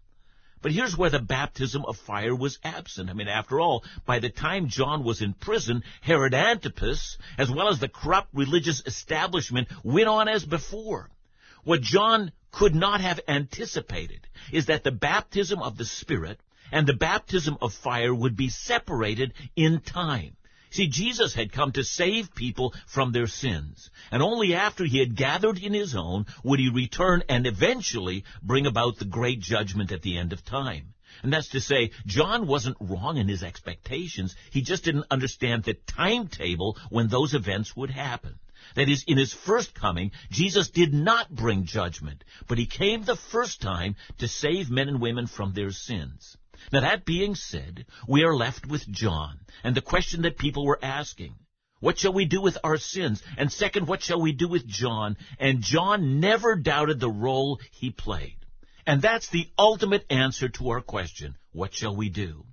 But 0.60 0.72
here's 0.72 0.94
where 0.96 1.08
the 1.08 1.20
baptism 1.20 1.86
of 1.86 1.96
fire 1.96 2.34
was 2.34 2.58
absent. 2.62 3.08
I 3.08 3.14
mean, 3.14 3.28
after 3.28 3.60
all, 3.60 3.82
by 4.04 4.18
the 4.18 4.28
time 4.28 4.68
John 4.68 5.04
was 5.04 5.22
in 5.22 5.32
prison, 5.32 5.84
Herod 6.02 6.34
Antipas, 6.34 7.16
as 7.38 7.50
well 7.50 7.68
as 7.68 7.78
the 7.78 7.88
corrupt 7.88 8.28
religious 8.34 8.82
establishment, 8.84 9.68
went 9.82 10.08
on 10.08 10.28
as 10.28 10.44
before. 10.44 11.10
What 11.64 11.80
John 11.80 12.30
could 12.50 12.74
not 12.74 13.00
have 13.00 13.20
anticipated 13.26 14.26
is 14.52 14.66
that 14.66 14.84
the 14.84 14.92
baptism 14.92 15.62
of 15.62 15.78
the 15.78 15.86
Spirit 15.86 16.40
and 16.74 16.88
the 16.88 16.92
baptism 16.92 17.56
of 17.62 17.72
fire 17.72 18.12
would 18.12 18.36
be 18.36 18.48
separated 18.48 19.32
in 19.54 19.80
time. 19.80 20.36
See, 20.70 20.88
Jesus 20.88 21.32
had 21.32 21.52
come 21.52 21.70
to 21.72 21.84
save 21.84 22.34
people 22.34 22.74
from 22.88 23.12
their 23.12 23.28
sins, 23.28 23.90
and 24.10 24.20
only 24.20 24.54
after 24.54 24.84
he 24.84 24.98
had 24.98 25.14
gathered 25.14 25.56
in 25.56 25.72
his 25.72 25.94
own 25.94 26.26
would 26.42 26.58
he 26.58 26.68
return 26.68 27.22
and 27.28 27.46
eventually 27.46 28.24
bring 28.42 28.66
about 28.66 28.98
the 28.98 29.04
great 29.04 29.38
judgment 29.38 29.92
at 29.92 30.02
the 30.02 30.18
end 30.18 30.32
of 30.32 30.44
time. 30.44 30.94
And 31.22 31.32
that's 31.32 31.50
to 31.50 31.60
say, 31.60 31.92
John 32.06 32.48
wasn't 32.48 32.76
wrong 32.80 33.18
in 33.18 33.28
his 33.28 33.44
expectations, 33.44 34.34
he 34.50 34.60
just 34.60 34.82
didn't 34.82 35.06
understand 35.12 35.62
the 35.62 35.74
timetable 35.74 36.76
when 36.90 37.06
those 37.06 37.34
events 37.34 37.76
would 37.76 37.90
happen. 37.90 38.40
That 38.74 38.88
is, 38.88 39.04
in 39.06 39.16
his 39.16 39.32
first 39.32 39.74
coming, 39.74 40.10
Jesus 40.28 40.70
did 40.70 40.92
not 40.92 41.32
bring 41.32 41.66
judgment, 41.66 42.24
but 42.48 42.58
he 42.58 42.66
came 42.66 43.04
the 43.04 43.14
first 43.14 43.62
time 43.62 43.94
to 44.18 44.26
save 44.26 44.70
men 44.70 44.88
and 44.88 45.00
women 45.00 45.28
from 45.28 45.52
their 45.52 45.70
sins. 45.70 46.36
Now 46.72 46.80
that 46.80 47.04
being 47.04 47.34
said, 47.34 47.86
we 48.08 48.24
are 48.24 48.34
left 48.34 48.66
with 48.66 48.88
John, 48.88 49.40
and 49.62 49.74
the 49.74 49.80
question 49.80 50.22
that 50.22 50.38
people 50.38 50.64
were 50.64 50.78
asking. 50.82 51.34
What 51.80 51.98
shall 51.98 52.14
we 52.14 52.24
do 52.24 52.40
with 52.40 52.56
our 52.64 52.78
sins? 52.78 53.22
And 53.36 53.52
second, 53.52 53.86
what 53.86 54.02
shall 54.02 54.20
we 54.20 54.32
do 54.32 54.48
with 54.48 54.66
John? 54.66 55.16
And 55.38 55.60
John 55.60 56.18
never 56.18 56.56
doubted 56.56 56.98
the 56.98 57.10
role 57.10 57.60
he 57.72 57.90
played. 57.90 58.38
And 58.86 59.02
that's 59.02 59.28
the 59.28 59.50
ultimate 59.58 60.06
answer 60.10 60.48
to 60.50 60.70
our 60.70 60.80
question, 60.80 61.36
what 61.52 61.74
shall 61.74 61.94
we 61.94 62.08
do? 62.08 62.46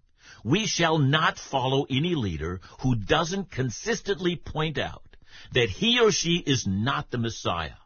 We 0.44 0.66
shall 0.66 0.98
not 0.98 1.38
follow 1.38 1.86
any 1.90 2.16
leader 2.16 2.62
who 2.80 2.96
doesn't 2.96 3.52
consistently 3.52 4.36
point 4.36 4.78
out 4.78 5.16
that 5.54 5.70
he 5.70 6.00
or 6.00 6.12
she 6.12 6.38
is 6.38 6.66
not 6.68 7.12
the 7.12 7.18
Messiah 7.18 7.80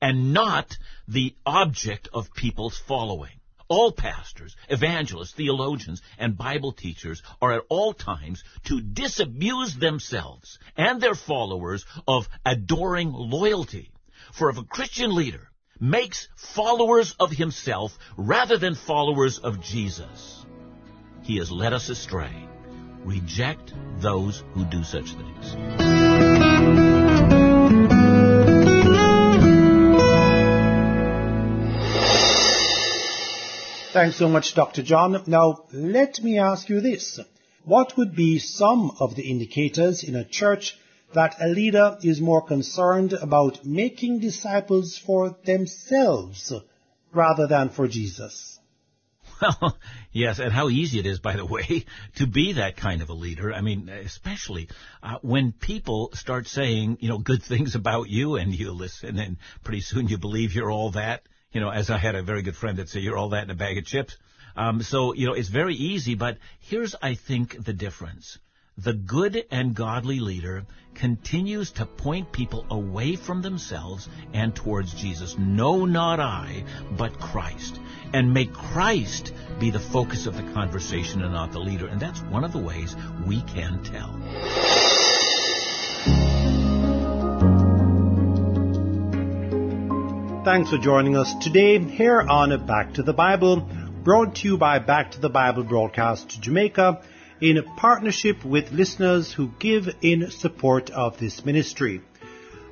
and 0.00 0.32
not 0.32 0.76
the 1.08 1.34
object 1.44 2.08
of 2.12 2.32
people's 2.34 2.78
following. 2.78 3.40
All 3.68 3.90
pastors, 3.90 4.54
evangelists, 4.68 5.32
theologians, 5.32 6.00
and 6.18 6.38
Bible 6.38 6.72
teachers 6.72 7.22
are 7.42 7.52
at 7.52 7.64
all 7.68 7.92
times 7.92 8.44
to 8.64 8.80
disabuse 8.80 9.74
themselves 9.74 10.58
and 10.76 11.00
their 11.00 11.16
followers 11.16 11.84
of 12.06 12.28
adoring 12.44 13.12
loyalty. 13.12 13.90
For 14.32 14.50
if 14.50 14.58
a 14.58 14.64
Christian 14.64 15.14
leader 15.14 15.50
makes 15.80 16.28
followers 16.36 17.14
of 17.18 17.30
himself 17.30 17.98
rather 18.16 18.56
than 18.56 18.74
followers 18.74 19.38
of 19.38 19.60
Jesus, 19.60 20.46
he 21.22 21.38
has 21.38 21.50
led 21.50 21.72
us 21.72 21.88
astray. 21.88 22.48
Reject 23.04 23.72
those 23.98 24.44
who 24.54 24.64
do 24.64 24.84
such 24.84 25.12
things. 25.12 26.95
Thanks 33.96 34.18
so 34.18 34.28
much, 34.28 34.54
Dr. 34.54 34.82
John. 34.82 35.22
Now, 35.26 35.64
let 35.72 36.22
me 36.22 36.38
ask 36.38 36.68
you 36.68 36.82
this. 36.82 37.18
What 37.64 37.96
would 37.96 38.14
be 38.14 38.38
some 38.38 38.94
of 39.00 39.16
the 39.16 39.22
indicators 39.22 40.04
in 40.04 40.14
a 40.14 40.22
church 40.22 40.76
that 41.14 41.36
a 41.40 41.48
leader 41.48 41.96
is 42.02 42.20
more 42.20 42.42
concerned 42.42 43.14
about 43.14 43.64
making 43.64 44.20
disciples 44.20 44.98
for 44.98 45.34
themselves 45.46 46.52
rather 47.10 47.46
than 47.46 47.70
for 47.70 47.88
Jesus? 47.88 48.58
Well, 49.40 49.78
yes, 50.12 50.40
and 50.40 50.52
how 50.52 50.68
easy 50.68 50.98
it 50.98 51.06
is, 51.06 51.18
by 51.18 51.36
the 51.36 51.46
way, 51.46 51.86
to 52.16 52.26
be 52.26 52.52
that 52.52 52.76
kind 52.76 53.00
of 53.00 53.08
a 53.08 53.14
leader. 53.14 53.50
I 53.50 53.62
mean, 53.62 53.88
especially 53.88 54.68
uh, 55.02 55.20
when 55.22 55.52
people 55.52 56.10
start 56.12 56.48
saying, 56.48 56.98
you 57.00 57.08
know, 57.08 57.16
good 57.16 57.42
things 57.42 57.74
about 57.74 58.10
you 58.10 58.36
and 58.36 58.52
you 58.52 58.72
listen 58.72 59.18
and 59.18 59.38
pretty 59.64 59.80
soon 59.80 60.08
you 60.08 60.18
believe 60.18 60.52
you're 60.52 60.70
all 60.70 60.90
that 60.90 61.22
you 61.56 61.60
know, 61.60 61.70
as 61.70 61.88
I 61.88 61.96
had 61.96 62.14
a 62.14 62.22
very 62.22 62.42
good 62.42 62.54
friend 62.54 62.76
that 62.76 62.90
said, 62.90 63.02
you're 63.02 63.16
all 63.16 63.30
that 63.30 63.44
in 63.44 63.50
a 63.50 63.54
bag 63.54 63.78
of 63.78 63.86
chips. 63.86 64.14
Um, 64.56 64.82
so, 64.82 65.14
you 65.14 65.26
know, 65.26 65.32
it's 65.32 65.48
very 65.48 65.74
easy, 65.74 66.14
but 66.14 66.36
here's, 66.60 66.94
I 67.00 67.14
think, 67.14 67.64
the 67.64 67.72
difference. 67.72 68.38
The 68.76 68.92
good 68.92 69.42
and 69.50 69.74
godly 69.74 70.20
leader 70.20 70.66
continues 70.94 71.70
to 71.72 71.86
point 71.86 72.30
people 72.30 72.66
away 72.68 73.16
from 73.16 73.40
themselves 73.40 74.06
and 74.34 74.54
towards 74.54 74.92
Jesus. 74.92 75.34
No, 75.38 75.86
not 75.86 76.20
I, 76.20 76.64
but 76.90 77.18
Christ. 77.18 77.80
And 78.12 78.34
make 78.34 78.52
Christ 78.52 79.32
be 79.58 79.70
the 79.70 79.80
focus 79.80 80.26
of 80.26 80.36
the 80.36 80.52
conversation 80.52 81.22
and 81.22 81.32
not 81.32 81.52
the 81.52 81.58
leader. 81.58 81.86
And 81.86 81.98
that's 81.98 82.20
one 82.20 82.44
of 82.44 82.52
the 82.52 82.58
ways 82.58 82.94
we 83.26 83.40
can 83.40 83.82
tell. 83.82 85.15
Thanks 90.46 90.70
for 90.70 90.78
joining 90.78 91.16
us 91.16 91.34
today 91.40 91.76
here 91.80 92.20
on 92.20 92.66
Back 92.68 92.94
to 92.94 93.02
the 93.02 93.12
Bible, 93.12 93.68
brought 94.04 94.36
to 94.36 94.46
you 94.46 94.56
by 94.56 94.78
Back 94.78 95.10
to 95.10 95.20
the 95.20 95.28
Bible 95.28 95.64
Broadcast 95.64 96.30
to 96.30 96.40
Jamaica 96.40 97.02
in 97.40 97.60
partnership 97.76 98.44
with 98.44 98.70
listeners 98.70 99.32
who 99.32 99.50
give 99.58 99.88
in 100.02 100.30
support 100.30 100.90
of 100.90 101.18
this 101.18 101.44
ministry. 101.44 102.00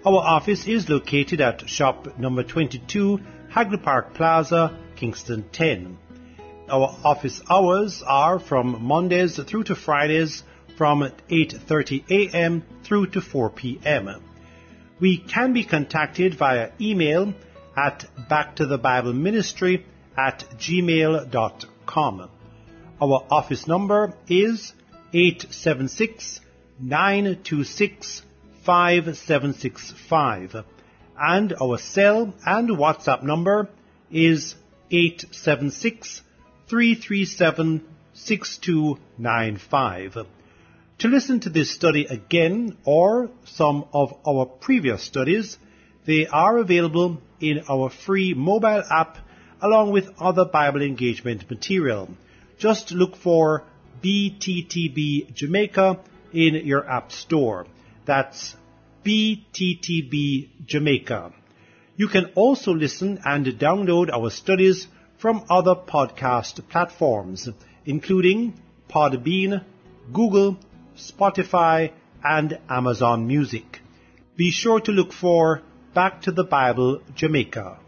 Our 0.07 0.19
office 0.19 0.69
is 0.69 0.89
located 0.89 1.41
at 1.41 1.69
shop 1.69 2.17
number 2.17 2.45
22, 2.45 3.19
Hagley 3.51 3.79
Park 3.79 4.15
Plaza, 4.15 4.79
Kingston 4.95 5.45
10. 5.51 5.99
Our 6.69 6.97
office 7.03 7.43
hours 7.51 8.05
are 8.07 8.39
from 8.39 8.85
Mondays 8.85 9.37
through 9.37 9.65
to 9.65 9.75
Fridays 9.75 10.45
from 10.79 11.01
8:30 11.29 12.05
a.m. 12.09 12.63
through 12.85 13.09
to 13.09 13.21
4 13.21 13.51
p.m. 13.51 14.23
We 15.01 15.19
can 15.19 15.53
be 15.53 15.65
contacted 15.65 16.35
via 16.35 16.71
email 16.81 17.35
at 17.77 18.07
backtothebibleministry 18.31 19.85
at 20.17 20.45
gmail.com. 20.59 22.31
Our 23.01 23.27
office 23.31 23.67
number 23.67 24.15
is 24.29 24.73
876 25.13 26.41
926 26.81 28.23
5765 28.65 30.65
and 31.19 31.55
our 31.61 31.79
cell 31.79 32.33
and 32.45 32.69
WhatsApp 32.71 33.23
number 33.23 33.69
is 34.11 34.57
876 34.91 36.23
337 36.69 37.87
6295. 38.15 40.27
To 40.99 41.09
listen 41.09 41.41
to 41.41 41.51
this 41.51 41.71
study 41.71 42.07
again 42.07 42.77
or 42.85 43.31
some 43.45 43.85
of 43.93 44.15
our 44.27 44.47
previous 44.47 45.03
studies, 45.03 45.59
they 46.07 46.27
are 46.27 46.59
available 46.59 47.19
in 47.41 47.63
our 47.69 47.91
free 47.91 48.35
mobile 48.35 48.83
app 48.91 49.19
along 49.61 49.93
with 49.93 50.11
other 50.19 50.45
Bible 50.45 50.83
engagement 50.83 51.49
material. 51.51 52.09
Just 52.59 52.93
look 52.93 53.17
for 53.17 53.65
BTTB 54.03 55.33
Jamaica 55.35 56.01
in 56.33 56.55
your 56.67 56.89
app 56.89 57.11
store. 57.13 57.67
That's 58.05 58.55
BTTB 59.05 60.67
Jamaica. 60.67 61.33
You 61.97 62.09
can 62.09 62.27
also 62.35 62.73
listen 62.73 63.21
and 63.25 63.47
download 63.47 64.13
our 64.13 64.31
studies 64.31 64.89
from 65.17 65.45
other 65.49 65.75
podcast 65.75 66.69
platforms, 66.69 67.49
including 67.87 68.61
Podbean, 68.91 69.65
Google, 70.13 70.59
Spotify, 70.97 71.93
and 72.23 72.59
Amazon 72.69 73.27
Music. 73.27 73.81
Be 74.37 74.51
sure 74.51 74.81
to 74.81 74.93
look 74.93 75.13
for 75.13 75.63
Back 75.95 76.23
to 76.23 76.33
the 76.33 76.43
Bible 76.43 77.03
Jamaica. 77.15 77.79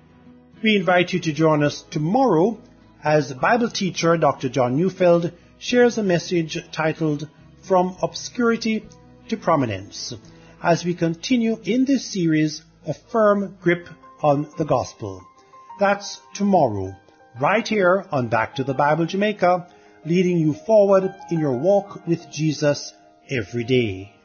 We 0.63 0.77
invite 0.77 1.13
you 1.13 1.19
to 1.19 1.33
join 1.33 1.65
us 1.65 1.83
tomorrow 1.91 2.57
as 3.03 3.33
Bible 3.33 3.69
teacher 3.69 4.17
Dr. 4.17 4.49
John 4.49 4.77
Neufeld 4.77 5.33
shares 5.59 5.99
a 5.99 6.05
message 6.05 6.57
titled 6.71 7.29
From 7.63 7.97
Obscurity 8.01 8.85
to 9.29 9.37
Prominence 9.37 10.15
as 10.63 10.85
we 10.85 10.95
continue 10.95 11.59
in 11.65 11.85
this 11.85 12.07
series 12.07 12.63
a 12.87 12.95
firm 12.95 13.59
grip 13.61 13.89
on 14.23 14.49
the 14.57 14.65
gospel. 14.65 15.27
That's 15.81 16.21
tomorrow, 16.33 16.95
right 17.41 17.67
here 17.67 18.07
on 18.13 18.29
Back 18.29 18.55
to 18.55 18.63
the 18.63 18.75
Bible 18.75 19.07
Jamaica, 19.07 19.67
leading 20.05 20.39
you 20.39 20.55
forward 20.55 21.13
in 21.33 21.41
your 21.41 21.59
walk 21.59 22.07
with 22.07 22.31
Jesus 22.31 22.93
every 23.29 23.65
day. 23.65 24.16